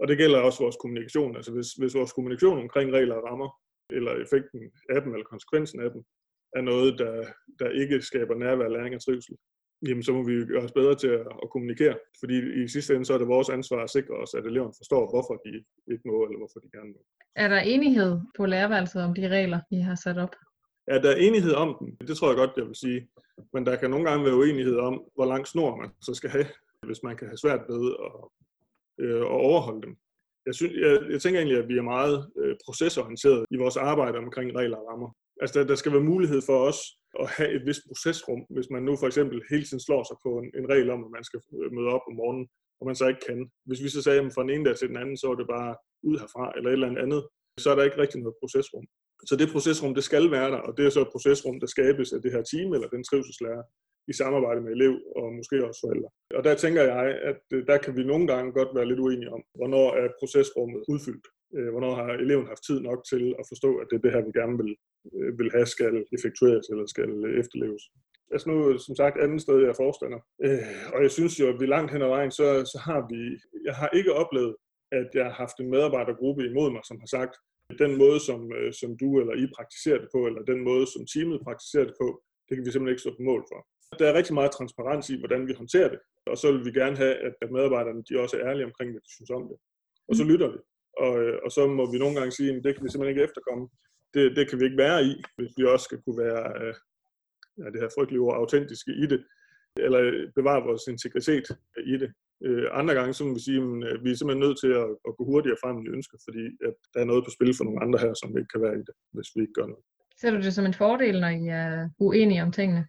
Og 0.00 0.08
det 0.08 0.18
gælder 0.18 0.40
også 0.40 0.62
vores 0.62 0.76
kommunikation. 0.76 1.36
Altså 1.36 1.52
hvis, 1.52 1.70
hvis 1.72 1.94
vores 1.94 2.12
kommunikation 2.12 2.58
omkring 2.58 2.92
regler 2.92 3.14
og 3.14 3.24
rammer, 3.24 3.50
eller 3.90 4.12
effekten 4.24 4.60
af 4.90 5.02
dem, 5.02 5.12
eller 5.12 5.24
konsekvensen 5.24 5.80
af 5.80 5.90
dem, 5.90 6.02
er 6.56 6.60
noget, 6.60 6.98
der, 6.98 7.24
der 7.58 7.68
ikke 7.70 8.02
skaber 8.02 8.34
nærvær, 8.34 8.68
læring 8.68 8.94
og 8.94 9.04
trivsel, 9.04 9.36
jamen 9.88 10.02
så 10.02 10.12
må 10.12 10.22
vi 10.22 10.46
gøre 10.46 10.62
os 10.62 10.72
bedre 10.72 10.94
til 10.94 11.08
at, 11.08 11.26
at 11.42 11.50
kommunikere. 11.50 11.96
Fordi 12.20 12.64
i 12.64 12.68
sidste 12.68 12.94
ende, 12.94 13.04
så 13.04 13.14
er 13.14 13.18
det 13.18 13.28
vores 13.28 13.48
ansvar 13.48 13.82
at 13.82 13.90
sikre 13.90 14.14
os, 14.14 14.34
at 14.34 14.46
eleverne 14.46 14.72
forstår, 14.76 15.10
hvorfor 15.12 15.34
de 15.44 15.52
ikke 15.92 16.04
må, 16.10 16.24
eller 16.24 16.38
hvorfor 16.38 16.60
de 16.60 16.70
gerne 16.76 16.90
må. 16.94 17.00
Er 17.36 17.48
der 17.48 17.60
enighed 17.60 18.20
på 18.36 18.46
lærerværelset 18.46 19.02
om 19.02 19.14
de 19.14 19.28
regler, 19.28 19.60
I 19.70 19.80
har 19.80 19.94
sat 19.94 20.18
op? 20.18 20.34
Ja, 20.88 20.98
der 20.98 21.10
er 21.10 21.16
enighed 21.16 21.52
om 21.52 21.76
dem. 21.80 22.06
Det 22.08 22.16
tror 22.16 22.28
jeg 22.28 22.36
godt, 22.36 22.50
jeg 22.56 22.66
vil 22.66 22.74
sige. 22.74 23.08
Men 23.52 23.66
der 23.66 23.76
kan 23.76 23.90
nogle 23.90 24.08
gange 24.08 24.24
være 24.24 24.36
uenighed 24.36 24.76
om, 24.76 24.94
hvor 25.14 25.24
lang 25.24 25.46
snor 25.46 25.76
man 25.76 25.90
så 26.02 26.14
skal 26.14 26.30
have, 26.30 26.46
hvis 26.86 27.02
man 27.02 27.16
kan 27.16 27.26
have 27.28 27.36
svært 27.36 27.60
ved 27.68 27.94
at, 28.06 28.12
øh, 29.00 29.22
og 29.32 29.38
overholde 29.48 29.82
dem. 29.86 29.96
Jeg, 30.46 30.54
synes, 30.54 30.72
jeg, 30.84 30.92
jeg 31.10 31.20
tænker 31.20 31.40
egentlig, 31.40 31.58
at 31.62 31.68
vi 31.68 31.76
er 31.78 31.92
meget 31.96 32.16
øh, 32.40 32.56
procesorienteret 32.64 33.44
i 33.50 33.56
vores 33.56 33.76
arbejde 33.76 34.18
omkring 34.18 34.48
regler 34.58 34.76
og 34.76 34.86
rammer. 34.90 35.10
Altså, 35.40 35.54
der, 35.58 35.66
der 35.66 35.74
skal 35.74 35.92
være 35.92 36.10
mulighed 36.12 36.40
for 36.48 36.58
os 36.68 36.80
at 37.22 37.26
have 37.36 37.50
et 37.56 37.66
vist 37.66 37.82
procesrum, 37.88 38.40
hvis 38.50 38.70
man 38.70 38.82
nu 38.82 38.96
for 38.96 39.06
eksempel 39.06 39.42
hele 39.50 39.64
tiden 39.64 39.80
slår 39.86 40.02
sig 40.08 40.16
på 40.24 40.30
en, 40.40 40.48
en 40.58 40.70
regel 40.72 40.90
om, 40.90 41.04
at 41.04 41.10
man 41.16 41.24
skal 41.24 41.40
øh, 41.62 41.72
møde 41.76 41.88
op 41.96 42.04
om 42.10 42.14
morgenen, 42.20 42.46
og 42.80 42.86
man 42.86 42.96
så 42.96 43.06
ikke 43.08 43.24
kan. 43.28 43.50
Hvis 43.68 43.82
vi 43.84 43.88
så 43.88 44.02
sagde, 44.02 44.20
at 44.20 44.34
fra 44.34 44.42
den 44.42 44.50
ene 44.50 44.64
dag 44.64 44.76
til 44.76 44.88
den 44.88 44.96
anden, 45.02 45.16
så 45.16 45.26
er 45.32 45.36
det 45.40 45.46
bare 45.56 45.72
ud 46.08 46.16
herfra, 46.22 46.52
eller 46.56 46.68
et 46.70 46.78
eller 46.78 47.02
andet, 47.04 47.22
så 47.62 47.70
er 47.70 47.76
der 47.76 47.84
ikke 47.88 48.00
rigtig 48.02 48.20
noget 48.20 48.40
procesrum. 48.42 48.86
Så 49.28 49.36
det 49.36 49.52
procesrum, 49.54 49.94
det 49.94 50.04
skal 50.04 50.30
være 50.30 50.50
der, 50.54 50.60
og 50.66 50.72
det 50.76 50.86
er 50.86 50.90
så 50.90 51.00
et 51.00 51.14
procesrum, 51.14 51.60
der 51.60 51.66
skabes 51.66 52.12
af 52.12 52.22
det 52.22 52.32
her 52.32 52.42
team, 52.52 52.68
eller 52.74 52.88
den 52.88 53.04
trivselslærer, 53.04 53.62
i 54.10 54.12
samarbejde 54.12 54.60
med 54.60 54.72
elev 54.72 54.94
og 55.16 55.26
måske 55.38 55.66
også 55.66 55.80
forældre. 55.84 56.10
Og 56.38 56.44
der 56.44 56.54
tænker 56.54 56.82
jeg, 56.82 57.04
at 57.30 57.42
øh, 57.54 57.66
der 57.66 57.78
kan 57.84 57.96
vi 57.96 58.02
nogle 58.04 58.26
gange 58.32 58.52
godt 58.52 58.74
være 58.76 58.88
lidt 58.88 59.00
uenige 59.00 59.32
om, 59.36 59.42
hvornår 59.58 59.88
er 60.00 60.08
procesrummet 60.20 60.82
udfyldt. 60.92 61.26
Øh, 61.56 61.70
hvornår 61.72 61.94
har 61.94 62.10
eleven 62.24 62.46
haft 62.46 62.64
tid 62.66 62.80
nok 62.80 63.00
til 63.10 63.24
at 63.40 63.44
forstå, 63.50 63.70
at 63.80 63.86
det 63.90 63.96
er 63.96 64.04
det 64.04 64.12
her, 64.14 64.26
vi 64.28 64.38
gerne 64.40 64.56
vil, 64.62 64.72
øh, 65.16 65.38
vil 65.38 65.50
have, 65.54 65.66
skal 65.66 65.94
effektueres 66.16 66.66
eller 66.72 66.86
skal 66.86 67.10
efterleves. 67.42 67.84
Altså 68.32 68.46
nu, 68.50 68.78
som 68.86 68.94
sagt, 68.96 69.16
andet 69.24 69.40
sted, 69.42 69.56
jeg 69.60 69.68
er 69.68 69.82
forstander. 69.84 70.20
Og 70.94 70.98
jeg 71.04 71.10
synes 71.10 71.40
jo, 71.40 71.46
at 71.52 71.60
vi 71.60 71.66
langt 71.66 71.92
hen 71.92 72.02
ad 72.02 72.08
vejen, 72.16 72.30
så, 72.30 72.46
så 72.72 72.78
har 72.88 73.00
vi... 73.10 73.20
Jeg 73.68 73.74
har 73.80 73.88
ikke 73.98 74.12
oplevet, 74.22 74.54
at 74.92 75.08
jeg 75.14 75.24
har 75.24 75.36
haft 75.42 75.56
en 75.60 75.70
medarbejdergruppe 75.70 76.42
imod 76.50 76.68
mig, 76.72 76.82
som 76.84 76.98
har 77.02 77.10
sagt, 77.16 77.34
den 77.84 77.92
måde, 78.02 78.20
som, 78.28 78.40
som 78.80 78.90
du 79.00 79.08
eller 79.20 79.34
I 79.42 79.44
praktiserer 79.56 79.98
det 80.02 80.08
på, 80.14 80.20
eller 80.28 80.42
den 80.52 80.60
måde, 80.68 80.86
som 80.94 81.02
teamet 81.12 81.46
praktiserer 81.48 81.86
det 81.90 81.96
på, 82.02 82.08
det 82.46 82.52
kan 82.54 82.64
vi 82.66 82.70
simpelthen 82.70 82.94
ikke 82.94 83.06
stå 83.06 83.12
på 83.16 83.24
mål 83.30 83.42
for. 83.50 83.60
Der 83.98 84.06
er 84.08 84.14
rigtig 84.14 84.34
meget 84.34 84.50
transparens 84.50 85.10
i, 85.10 85.18
hvordan 85.18 85.46
vi 85.48 85.52
håndterer 85.52 85.88
det, 85.88 86.00
og 86.26 86.38
så 86.38 86.52
vil 86.52 86.64
vi 86.64 86.72
gerne 86.80 86.96
have, 86.96 87.14
at 87.42 87.50
medarbejderne 87.50 88.02
de 88.08 88.20
også 88.22 88.36
er 88.36 88.46
ærlige 88.48 88.66
omkring, 88.66 88.90
hvad 88.90 89.00
de 89.00 89.14
synes 89.16 89.30
om 89.30 89.44
det. 89.50 89.56
Og 90.08 90.14
så 90.16 90.22
mm. 90.24 90.30
lytter 90.30 90.48
vi. 90.54 90.58
Og, 91.04 91.12
og 91.44 91.50
så 91.56 91.66
må 91.78 91.92
vi 91.92 91.98
nogle 91.98 92.16
gange 92.18 92.32
sige, 92.32 92.50
at 92.56 92.64
det 92.64 92.74
kan 92.74 92.84
vi 92.84 92.90
simpelthen 92.90 93.14
ikke 93.14 93.26
efterkomme. 93.28 93.68
Det, 94.14 94.36
det 94.36 94.44
kan 94.48 94.58
vi 94.60 94.64
ikke 94.64 94.82
være 94.86 95.00
i, 95.10 95.12
hvis 95.36 95.52
vi 95.58 95.64
også 95.64 95.84
skal 95.84 96.00
kunne 96.04 96.18
være 96.26 96.42
øh, 96.62 96.74
ja, 97.58 97.66
det 97.72 97.80
her 97.82 97.94
frygtelige 97.96 98.24
ord, 98.26 98.36
autentiske 98.36 98.92
i 99.02 99.06
det, 99.12 99.20
eller 99.84 100.00
bevare 100.38 100.66
vores 100.68 100.84
integritet 100.94 101.46
i 101.92 101.96
det. 102.02 102.10
Øh, 102.46 102.66
andre 102.80 102.94
gange, 102.94 103.12
så 103.14 103.24
må 103.24 103.34
vi 103.34 103.42
sige, 103.48 103.60
at 103.92 103.98
vi 104.04 104.10
er 104.10 104.16
simpelthen 104.18 104.44
nødt 104.46 104.58
til 104.64 104.72
at, 104.82 104.88
at 105.08 105.12
gå 105.16 105.22
hurtigere 105.30 105.60
frem, 105.62 105.76
end 105.76 105.84
vi 105.86 105.96
ønsker, 105.98 106.18
fordi 106.26 106.44
at 106.68 106.74
der 106.94 107.00
er 107.00 107.08
noget 107.10 107.24
på 107.24 107.30
spil 107.36 107.52
for 107.56 107.64
nogle 107.64 107.82
andre 107.84 107.98
her, 108.04 108.12
som 108.14 108.38
ikke 108.38 108.52
kan 108.54 108.62
være 108.66 108.76
i 108.80 108.84
det, 108.88 108.94
hvis 109.14 109.30
vi 109.34 109.40
ikke 109.44 109.56
gør 109.58 109.68
noget. 109.72 109.84
Ser 110.20 110.30
du 110.30 110.36
det 110.36 110.54
som 110.54 110.66
en 110.66 110.80
fordel, 110.82 111.20
når 111.20 111.32
I 111.42 111.44
er 111.62 111.88
uenige 111.98 112.42
om 112.42 112.52
tingene? 112.52 112.82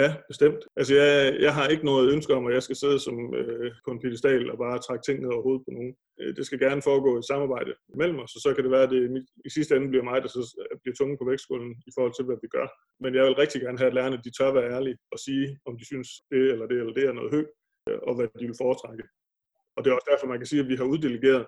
Ja, 0.00 0.08
bestemt. 0.28 0.62
Altså, 0.76 0.92
jeg, 1.00 1.36
jeg 1.46 1.54
har 1.54 1.66
ikke 1.68 1.84
noget 1.84 2.12
ønske 2.12 2.34
om, 2.34 2.46
at 2.46 2.54
jeg 2.54 2.62
skal 2.62 2.76
sidde 2.76 2.98
som 3.06 3.34
øh, 3.34 3.70
på 3.84 3.90
en 3.90 4.00
pedestal 4.00 4.50
og 4.52 4.58
bare 4.58 4.78
trække 4.78 5.04
ting 5.04 5.16
ned 5.20 5.30
over 5.34 5.42
hovedet 5.46 5.64
på 5.66 5.72
nogen. 5.76 5.94
Øh, 6.20 6.36
det 6.36 6.44
skal 6.46 6.58
gerne 6.66 6.82
foregå 6.88 7.10
i 7.18 7.28
samarbejde 7.30 7.72
mellem 8.00 8.18
os, 8.24 8.34
og 8.36 8.40
så 8.44 8.50
kan 8.54 8.64
det 8.64 8.72
være, 8.76 8.86
at 8.88 8.94
det 8.94 9.26
i 9.48 9.50
sidste 9.56 9.76
ende 9.76 9.88
bliver 9.88 10.04
mig, 10.10 10.22
der 10.22 10.28
så 10.28 10.42
øh, 10.62 10.78
bliver 10.82 10.96
tunge 10.96 11.16
på 11.18 11.24
vægtskolen 11.30 11.70
i 11.88 11.90
forhold 11.94 12.14
til, 12.14 12.24
hvad 12.26 12.38
vi 12.42 12.48
gør. 12.56 12.66
Men 13.02 13.10
jeg 13.16 13.24
vil 13.24 13.40
rigtig 13.42 13.60
gerne 13.60 13.78
have, 13.78 13.90
at 13.92 13.96
lærerne 13.98 14.22
de 14.24 14.30
tør 14.38 14.52
være 14.58 14.72
ærlige 14.76 14.98
og 15.12 15.18
sige, 15.26 15.46
om 15.68 15.72
de 15.78 15.84
synes, 15.92 16.08
det 16.30 16.42
eller 16.52 16.66
det 16.70 16.76
eller 16.82 16.94
det 16.98 17.04
er 17.06 17.18
noget 17.18 17.30
højt, 17.34 17.50
øh, 17.88 17.98
og 18.08 18.12
hvad 18.16 18.28
de 18.40 18.46
vil 18.50 18.60
foretrække. 18.62 19.04
Og 19.76 19.80
det 19.80 19.88
er 19.88 19.94
også 19.98 20.10
derfor, 20.12 20.26
man 20.32 20.40
kan 20.40 20.50
sige, 20.50 20.62
at 20.62 20.70
vi 20.72 20.76
har 20.80 20.88
uddelegeret, 20.92 21.44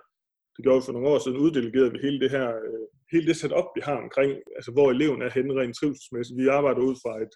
det 0.55 0.61
gjorde 0.63 0.79
vi 0.79 0.85
for 0.87 0.95
nogle 0.95 1.11
år 1.13 1.19
siden, 1.19 1.43
uddelegeret 1.45 1.93
vi 1.93 1.99
hele 2.05 2.19
det 2.23 2.31
her, 2.35 2.47
øh, 2.67 2.85
hele 3.13 3.27
det 3.29 3.37
setup, 3.41 3.67
vi 3.77 3.81
har 3.89 3.97
omkring, 4.05 4.31
altså 4.57 4.71
hvor 4.75 4.87
eleven 4.95 5.21
er 5.21 5.35
henne 5.37 5.53
rent 5.59 5.75
trivselsmæssigt. 5.79 6.39
Vi 6.41 6.47
arbejder 6.57 6.81
ud 6.89 6.95
fra 7.03 7.13
et, 7.23 7.33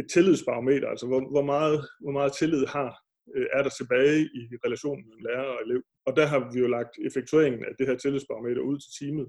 et 0.00 0.06
tillidsbarometer, 0.14 0.88
altså 0.88 1.06
hvor, 1.06 1.20
hvor, 1.34 1.44
meget, 1.52 1.78
hvor 2.00 2.14
meget 2.18 2.32
tillid 2.32 2.66
har, 2.66 2.90
øh, 3.36 3.46
er 3.52 3.62
der 3.62 3.70
tilbage 3.70 4.18
i 4.40 4.42
relationen 4.66 5.02
mellem 5.06 5.24
lærer 5.28 5.48
og 5.54 5.60
elev. 5.66 5.82
Og 6.06 6.16
der 6.18 6.26
har 6.26 6.40
vi 6.52 6.58
jo 6.60 6.66
lagt 6.66 6.94
effektueringen 7.08 7.64
af 7.64 7.72
det 7.78 7.86
her 7.86 7.96
tillidsbarometer 7.96 8.62
ud 8.70 8.78
til 8.78 8.90
teamet. 8.98 9.28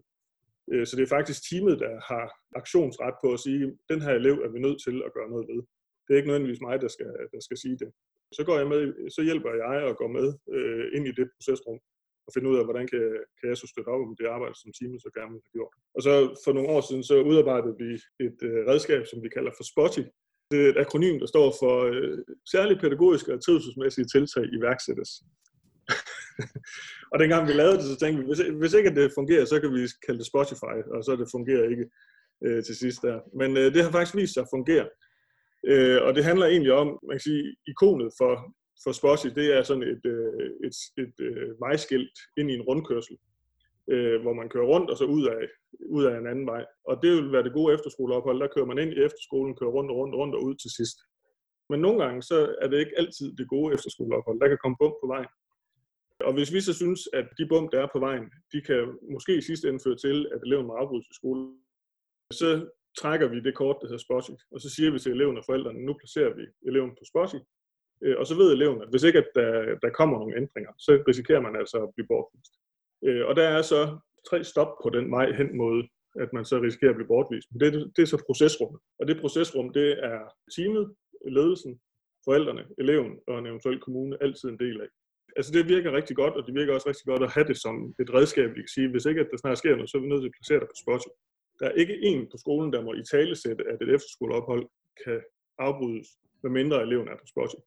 Øh, 0.71 0.85
så 0.87 0.95
det 0.95 1.03
er 1.03 1.15
faktisk 1.17 1.39
teamet, 1.49 1.79
der 1.79 1.93
har 2.11 2.25
aktionsret 2.61 3.15
på 3.23 3.27
at 3.33 3.39
sige, 3.39 3.63
at 3.63 3.73
den 3.91 4.01
her 4.05 4.13
elev 4.19 4.35
er 4.45 4.51
vi 4.55 4.59
nødt 4.65 4.79
til 4.85 4.95
at 5.07 5.13
gøre 5.17 5.29
noget 5.33 5.47
ved. 5.51 5.61
Det 6.03 6.11
er 6.11 6.17
ikke 6.19 6.29
nødvendigvis 6.29 6.65
mig, 6.67 6.81
der 6.81 6.91
skal, 6.95 7.11
der 7.33 7.39
skal 7.47 7.57
sige 7.63 7.77
det. 7.83 7.89
Så 8.37 8.41
går 8.47 8.57
jeg 8.61 8.67
med, 8.73 8.81
så 9.15 9.21
hjælper 9.27 9.51
jeg 9.63 9.77
og 9.89 9.95
går 10.01 10.11
med 10.17 10.27
øh, 10.55 10.85
ind 10.95 11.07
i 11.07 11.17
det 11.19 11.27
procesrum 11.35 11.79
og 12.27 12.31
finde 12.33 12.49
ud 12.51 12.57
af, 12.59 12.63
hvordan 12.67 12.87
kan, 12.93 13.03
kan 13.39 13.49
jeg 13.51 13.57
så 13.57 13.67
støtte 13.67 13.89
op 13.93 14.01
om 14.07 14.15
det 14.19 14.33
arbejde, 14.35 14.55
som 14.61 14.71
teamet 14.77 15.01
så 15.01 15.09
gerne 15.17 15.31
vil 15.33 15.45
have 15.45 15.55
gjort. 15.57 15.73
Og 15.95 16.01
så 16.05 16.13
for 16.45 16.51
nogle 16.53 16.69
år 16.75 16.81
siden, 16.87 17.03
så 17.09 17.15
udarbejdede 17.31 17.75
vi 17.83 17.89
et 18.27 18.39
øh, 18.49 18.59
redskab, 18.69 19.01
som 19.11 19.19
vi 19.25 19.29
kalder 19.35 19.51
for 19.57 19.65
Spotty, 19.71 20.03
det 20.51 20.65
er 20.65 20.69
et 20.69 20.77
akronym, 20.77 21.19
der 21.19 21.25
står 21.25 21.55
for 21.61 21.75
øh, 21.83 22.17
særligt 22.51 22.81
pædagogiske 22.81 23.33
og 23.33 23.43
trivselsmæssige 23.45 24.05
tiltag 24.05 24.45
iværksættes. 24.53 25.09
og 27.11 27.19
dengang 27.19 27.47
vi 27.47 27.53
lavede 27.53 27.77
det, 27.77 27.85
så 27.85 27.97
tænkte 27.99 28.19
vi, 28.21 28.27
hvis, 28.27 28.41
hvis 28.59 28.73
ikke 28.73 28.95
det 28.95 29.11
fungerer, 29.15 29.45
så 29.45 29.59
kan 29.59 29.73
vi 29.73 29.87
kalde 30.05 30.19
det 30.19 30.27
Spotify, 30.27 30.77
og 30.93 31.03
så 31.03 31.15
det 31.19 31.27
fungerer 31.31 31.69
ikke 31.69 31.85
øh, 32.45 32.63
til 32.63 32.75
sidst 32.75 33.01
der. 33.01 33.19
Men 33.39 33.57
øh, 33.57 33.73
det 33.73 33.83
har 33.83 33.91
faktisk 33.91 34.15
vist 34.15 34.33
sig 34.33 34.41
at 34.41 34.53
fungere. 34.55 34.87
Øh, 35.67 35.99
og 36.05 36.15
det 36.15 36.23
handler 36.23 36.45
egentlig 36.45 36.73
om, 36.73 36.87
man 37.07 37.15
kan 37.17 37.27
sige, 37.29 37.55
ikonet 37.67 38.11
for, 38.19 38.33
for 38.83 38.91
Spotify, 38.91 39.29
det 39.39 39.47
er 39.57 39.63
sådan 39.63 39.83
et, 39.93 40.05
øh, 40.05 40.49
et, 40.67 40.75
et 41.03 41.15
øh, 41.27 41.49
vejskilt 41.65 42.15
ind 42.37 42.51
i 42.51 42.53
en 42.53 42.67
rundkørsel 42.69 43.17
øh, 43.93 44.21
hvor 44.21 44.33
man 44.33 44.49
kører 44.49 44.65
rundt 44.65 44.89
og 44.89 44.97
så 44.97 45.05
ud 45.05 45.25
af, 45.25 45.47
ud 45.89 46.03
af 46.05 46.17
en 46.17 46.27
anden 46.27 46.45
vej. 46.45 46.65
Og 46.89 47.03
det 47.03 47.11
vil 47.11 47.31
være 47.31 47.43
det 47.43 47.53
gode 47.53 47.73
efterskoleophold. 47.73 48.39
Der 48.39 48.53
kører 48.55 48.65
man 48.65 48.77
ind 48.77 48.91
i 48.93 49.03
efterskolen, 49.07 49.55
kører 49.55 49.75
rundt 49.77 49.91
og 49.91 49.97
rundt 49.97 50.15
og 50.15 50.19
rundt 50.19 50.35
og 50.35 50.43
ud 50.43 50.55
til 50.55 50.71
sidst. 50.77 50.97
Men 51.69 51.79
nogle 51.79 52.03
gange, 52.03 52.21
så 52.21 52.55
er 52.61 52.67
det 52.67 52.79
ikke 52.79 52.97
altid 52.97 53.35
det 53.35 53.47
gode 53.47 53.73
efterskoleophold. 53.73 54.39
Der 54.39 54.47
kan 54.47 54.57
komme 54.61 54.77
bump 54.79 54.95
på 55.03 55.07
vejen. 55.07 55.31
Og 56.19 56.33
hvis 56.33 56.53
vi 56.53 56.61
så 56.61 56.73
synes, 56.73 57.01
at 57.13 57.27
de 57.37 57.47
bump, 57.47 57.71
der 57.71 57.79
er 57.81 57.89
på 57.93 57.99
vejen, 57.99 58.25
de 58.53 58.61
kan 58.61 58.97
måske 59.13 59.37
i 59.37 59.41
sidste 59.41 59.69
ende 59.69 59.83
føre 59.85 59.95
til, 59.95 60.27
at 60.33 60.39
eleven 60.45 60.67
må 60.67 60.73
afbrydes 60.73 61.07
i 61.11 61.15
skole, 61.19 61.41
så 62.31 62.69
trækker 63.01 63.27
vi 63.27 63.39
det 63.39 63.55
kort, 63.55 63.77
der 63.81 63.87
hedder 63.87 64.05
Spotty, 64.07 64.31
og 64.51 64.61
så 64.61 64.69
siger 64.75 64.91
vi 64.91 64.99
til 64.99 65.11
eleven 65.11 65.37
og 65.37 65.45
forældrene, 65.45 65.85
nu 65.85 65.93
placerer 65.93 66.33
vi 66.35 66.45
eleven 66.69 66.91
på 66.91 67.03
Spotty, 67.11 67.39
øh, 68.03 68.15
og 68.19 68.27
så 68.27 68.35
ved 68.35 68.53
eleven, 68.53 68.81
at 68.81 68.89
hvis 68.89 69.03
ikke 69.03 69.19
at 69.19 69.29
der, 69.35 69.51
der 69.83 69.89
kommer 69.89 70.19
nogle 70.19 70.37
ændringer, 70.37 70.71
så 70.77 71.03
risikerer 71.07 71.41
man 71.41 71.55
altså 71.55 71.77
at 71.83 71.93
blive 71.95 72.07
bortvist. 72.07 72.53
Øh, 73.03 73.25
og 73.25 73.35
der 73.35 73.43
er 73.43 73.61
så 73.61 73.97
tre 74.29 74.43
stop 74.43 74.71
på 74.83 74.89
den 74.89 75.11
vej 75.11 75.31
hen 75.31 75.57
mod, 75.57 75.83
at 76.19 76.29
man 76.33 76.45
så 76.45 76.61
risikerer 76.61 76.91
at 76.91 76.95
blive 76.95 77.07
bortvist. 77.07 77.47
Men 77.51 77.59
det, 77.59 77.71
det 77.95 78.01
er 78.01 78.05
så 78.05 78.23
procesrummet. 78.25 78.79
Og 78.99 79.07
det 79.07 79.21
procesrum, 79.21 79.73
det 79.73 79.89
er 80.11 80.19
teamet, 80.55 80.95
ledelsen, 81.37 81.79
forældrene, 82.25 82.63
eleven 82.77 83.19
og 83.27 83.39
en 83.39 83.45
eventuel 83.45 83.79
kommune 83.79 84.23
altid 84.23 84.49
en 84.49 84.59
del 84.59 84.81
af. 84.81 84.87
Altså 85.37 85.51
det 85.53 85.69
virker 85.69 85.91
rigtig 85.91 86.15
godt, 86.15 86.33
og 86.33 86.45
det 86.45 86.53
virker 86.55 86.73
også 86.73 86.89
rigtig 86.89 87.05
godt 87.05 87.23
at 87.23 87.33
have 87.35 87.47
det 87.47 87.57
som 87.57 87.75
et 87.99 88.13
redskab, 88.13 88.49
vi 88.49 88.61
kan 88.61 88.75
sige, 88.75 88.91
hvis 88.91 89.05
ikke 89.05 89.21
at 89.21 89.27
der 89.31 89.37
snart 89.37 89.57
sker 89.57 89.75
noget, 89.75 89.89
så 89.89 89.97
er 89.97 90.01
vi 90.01 90.07
nødt 90.07 90.21
til 90.21 90.31
at 90.31 90.37
placere 90.37 90.59
dig 90.59 90.67
på 90.67 90.79
spottet. 90.83 91.11
Der 91.59 91.65
er 91.67 91.75
ikke 91.81 91.97
en 92.09 92.21
på 92.31 92.37
skolen, 92.43 92.73
der 92.73 92.81
må 92.81 92.93
i 92.93 93.03
tale 93.15 93.35
sætte, 93.35 93.63
at 93.71 93.77
et 93.81 93.93
efterskoleophold 93.95 94.63
kan 95.05 95.19
afbrydes, 95.67 96.07
medmindre 96.43 96.83
eleven 96.87 97.07
er 97.07 97.17
på 97.21 97.27
spottet. 97.33 97.59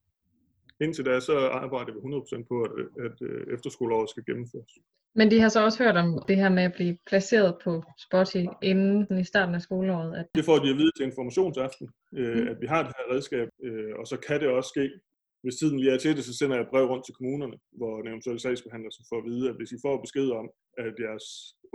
Indtil 0.81 1.05
da, 1.05 1.21
så 1.21 1.37
arbejder 1.63 1.93
vi 1.93 1.99
100% 1.99 2.45
på, 2.51 2.57
at, 2.67 2.73
at 3.07 3.17
øh, 3.29 3.55
efterskoleåret 3.55 4.11
skal 4.11 4.25
gennemføres. 4.29 4.73
Men 5.15 5.31
de 5.31 5.41
har 5.41 5.49
så 5.49 5.61
også 5.65 5.79
hørt 5.85 5.97
om 5.97 6.09
det 6.29 6.37
her 6.37 6.49
med 6.49 6.63
at 6.63 6.75
blive 6.79 6.99
placeret 7.07 7.53
på 7.65 7.73
Spotty 8.05 8.45
inden 8.63 9.19
i 9.19 9.25
starten 9.25 9.55
af 9.55 9.63
skoleåret? 9.63 10.17
At... 10.19 10.27
Det 10.35 10.45
får 10.45 10.59
de 10.59 10.71
at 10.71 10.79
vide 10.81 10.93
til 10.97 11.07
informationsaften, 11.11 11.87
øh, 12.19 12.43
mm. 12.43 12.49
at 12.53 12.57
vi 12.61 12.67
har 12.67 12.83
det 12.83 12.93
her 12.99 13.15
redskab, 13.15 13.49
øh, 13.67 13.93
og 13.99 14.07
så 14.07 14.17
kan 14.27 14.41
det 14.41 14.49
også 14.49 14.69
ske, 14.75 14.85
hvis 15.43 15.57
tiden 15.57 15.81
lige 15.81 15.93
er 15.95 15.99
til 15.99 16.17
det, 16.17 16.25
så 16.25 16.35
sender 16.37 16.57
jeg 16.57 16.65
et 16.65 16.73
brev 16.73 16.87
rundt 16.93 17.05
til 17.07 17.15
kommunerne, 17.19 17.57
hvor 17.79 17.93
en 18.01 18.09
eventuel 18.11 18.41
sagsbehandler 18.41 18.91
så 18.91 19.03
får 19.11 19.19
at 19.21 19.29
vide, 19.31 19.49
at 19.51 19.57
hvis 19.59 19.73
I 19.73 19.79
får 19.87 19.97
besked 20.05 20.29
om, 20.41 20.47
at 20.87 20.95
jeres 21.05 21.27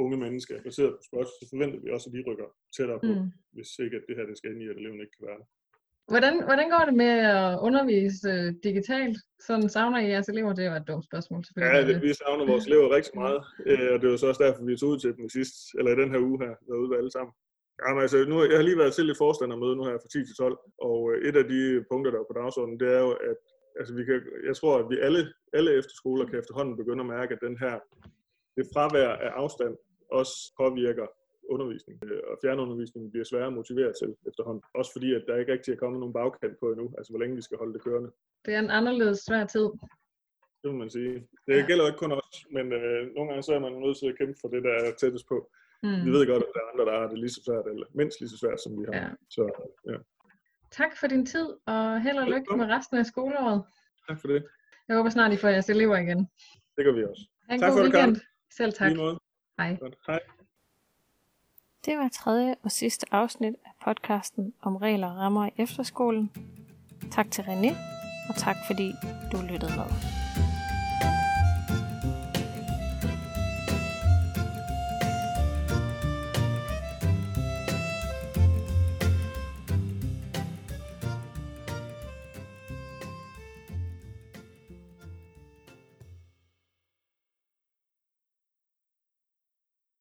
unge 0.04 0.18
mennesker 0.24 0.54
er 0.56 0.62
placeret 0.66 0.94
på 0.96 1.04
Spotty, 1.08 1.34
så 1.40 1.46
forventer 1.52 1.80
vi 1.84 1.90
også, 1.96 2.08
at 2.10 2.14
de 2.16 2.28
rykker 2.30 2.48
tættere 2.78 3.00
på, 3.08 3.12
mm. 3.14 3.30
hvis 3.56 3.70
ikke 3.86 3.96
at 4.00 4.06
det 4.08 4.16
her 4.18 4.26
det 4.30 4.38
skal 4.38 4.52
ind 4.52 4.62
i, 4.64 4.72
at 4.72 4.78
eleven 4.82 5.02
ikke 5.04 5.16
kan 5.18 5.28
være 5.30 5.40
der. 5.42 5.48
Hvordan, 6.12 6.44
hvordan 6.44 6.70
går 6.70 6.84
det 6.86 6.96
med 7.04 7.14
at 7.38 7.60
undervise 7.68 8.30
øh, 8.34 8.54
digitalt? 8.64 9.18
Sådan 9.48 9.70
savner 9.70 10.00
I 10.00 10.10
jeres 10.10 10.30
elever? 10.30 10.54
Det 10.54 10.70
var 10.70 10.76
et 10.76 10.88
dumt 10.88 11.06
spørgsmål, 11.06 11.44
Ja, 11.58 11.88
det, 11.88 12.02
vi 12.02 12.14
savner 12.14 12.46
vores 12.52 12.66
elever 12.66 12.96
rigtig 12.96 13.14
meget, 13.16 13.42
øh, 13.66 13.90
og 13.94 14.02
det 14.02 14.10
var 14.10 14.18
så 14.18 14.28
også 14.28 14.44
derfor, 14.44 14.64
vi 14.64 14.78
tog 14.78 14.90
ud 14.90 15.00
til 15.00 15.16
dem 15.18 15.26
i 15.26 15.30
sidst, 15.38 15.56
eller 15.78 15.92
i 15.92 16.00
den 16.02 16.12
her 16.14 16.20
uge 16.28 16.38
her, 16.44 16.54
været 16.68 16.82
ude 16.82 16.90
ved 16.92 16.98
alle 16.98 17.12
sammen. 17.12 17.34
Jamen, 17.82 18.02
altså, 18.02 18.18
nu, 18.32 18.36
jeg 18.52 18.58
har 18.60 18.68
lige 18.68 18.82
været 18.84 18.94
til 18.94 19.10
et 19.10 19.22
forstandermøde 19.26 19.76
nu 19.76 19.84
her 19.90 19.98
fra 20.04 20.10
10 20.14 20.26
til 20.28 20.36
12, 20.36 20.58
og 20.88 20.98
øh, 21.12 21.28
et 21.28 21.36
af 21.42 21.46
de 21.54 21.62
punkter, 21.92 22.12
der 22.12 22.20
er 22.20 22.30
på 22.30 22.38
dagsordenen, 22.42 22.80
det 22.80 22.90
er 22.98 23.02
jo, 23.08 23.12
at 23.30 23.40
altså, 23.80 23.92
vi 24.00 24.04
kan, 24.06 24.18
jeg 24.50 24.56
tror, 24.60 24.74
at 24.82 24.88
vi 24.92 24.98
alle, 25.08 25.22
alle 25.58 25.72
efterskoler 25.80 26.26
kan 26.26 26.40
efterhånden 26.40 26.78
begynde 26.82 27.04
at 27.06 27.12
mærke, 27.18 27.32
at 27.36 27.46
den 27.48 27.56
her, 27.64 27.76
det 28.56 28.66
fravær 28.74 29.12
af 29.26 29.32
afstand 29.44 29.74
også 30.20 30.36
påvirker 30.62 31.08
undervisning, 31.50 32.04
øh, 32.06 32.22
og 32.32 32.38
fjernundervisningen 32.44 33.12
bliver 33.12 33.24
sværere 33.26 33.48
at 33.48 33.54
motivere 33.54 33.94
til 34.02 34.16
efterhånden. 34.30 34.64
Også 34.74 34.92
fordi, 34.96 35.14
at 35.14 35.24
der 35.28 35.36
ikke 35.38 35.52
rigtig 35.54 35.72
er 35.72 35.76
kommet 35.78 36.00
nogen 36.00 36.14
bagkant 36.14 36.60
på 36.60 36.66
endnu, 36.72 36.94
altså 36.98 37.12
hvor 37.12 37.20
længe 37.20 37.36
vi 37.36 37.42
skal 37.42 37.58
holde 37.58 37.74
det 37.74 37.84
kørende. 37.84 38.12
Det 38.46 38.54
er 38.56 38.60
en 38.60 38.70
anderledes 38.80 39.20
svær 39.20 39.46
tid. 39.46 39.68
Det 40.62 40.72
må 40.72 40.78
man 40.84 40.90
sige. 40.90 41.14
Det 41.48 41.54
Ja. 41.58 41.66
gælder 41.68 41.84
jo 41.84 41.88
ikke 41.92 41.98
kun 42.06 42.12
os, 42.12 42.46
men 42.52 42.66
øh, 42.74 43.02
nogle 43.16 43.28
gange 43.30 43.44
så 43.44 43.52
er 43.54 43.60
man 43.60 43.74
nødt 43.74 43.98
til 43.98 44.08
at 44.12 44.18
kæmpe 44.18 44.38
for 44.42 44.48
det, 44.48 44.64
der 44.64 44.74
er 44.84 44.92
tættest 45.02 45.28
på. 45.28 45.38
Mm. 45.84 46.06
Vi 46.06 46.10
ved 46.16 46.28
godt, 46.28 46.44
at 46.44 46.50
der 46.54 46.60
er 46.64 46.70
andre, 46.72 46.86
der 46.90 47.00
har 47.00 47.08
det 47.12 47.20
lige 47.20 47.30
så 47.30 47.42
svært, 47.48 47.66
eller 47.68 47.88
mindst 48.00 48.20
lige 48.20 48.30
så 48.30 48.38
svært, 48.38 48.60
som 48.64 48.72
vi 48.80 48.84
har. 48.88 48.94
Ja. 49.02 49.10
Så 49.30 49.44
ja, 49.92 49.98
Tak 50.72 50.92
for 51.00 51.08
din 51.08 51.26
tid, 51.26 51.48
og 51.66 52.02
held 52.02 52.18
og 52.18 52.28
lykke 52.28 52.58
med 52.58 52.66
resten 52.66 52.98
af 52.98 53.06
skoleåret. 53.06 53.64
tak 54.08 54.20
for 54.22 54.28
det. 54.28 54.46
Jeg 54.88 54.96
håber 54.98 55.10
snart, 55.10 55.34
I 55.34 55.38
får 55.38 55.48
jeres 55.48 55.70
elever 55.70 55.98
igen. 55.98 56.20
Det 56.78 56.86
gør 56.86 56.92
vi 56.94 57.04
også. 57.04 57.24
En 57.52 57.60
Tak 57.60 57.70
god 57.70 57.78
for 57.78 57.84
det, 57.84 57.94
weekend. 57.94 58.16
Selv 58.58 58.74
tak. 58.74 58.92
Hej. 59.60 59.78
Godt. 59.80 59.96
Hej. 60.08 60.20
Det 61.86 61.98
var 61.98 62.08
tredje 62.08 62.56
og 62.64 62.72
sidste 62.72 63.06
afsnit 63.12 63.54
af 63.66 63.72
podcasten 63.86 64.54
om 64.62 64.76
regler 64.76 65.08
og 65.08 65.18
rammer 65.18 65.46
i 65.46 65.50
efterskolen. 65.58 66.32
Tak 67.12 67.32
til 67.32 67.42
René, 67.42 67.76
og 68.30 68.36
tak 68.36 68.56
fordi 68.68 68.94
du 69.32 69.38
lyttede 69.42 69.72
med. 69.78 70.23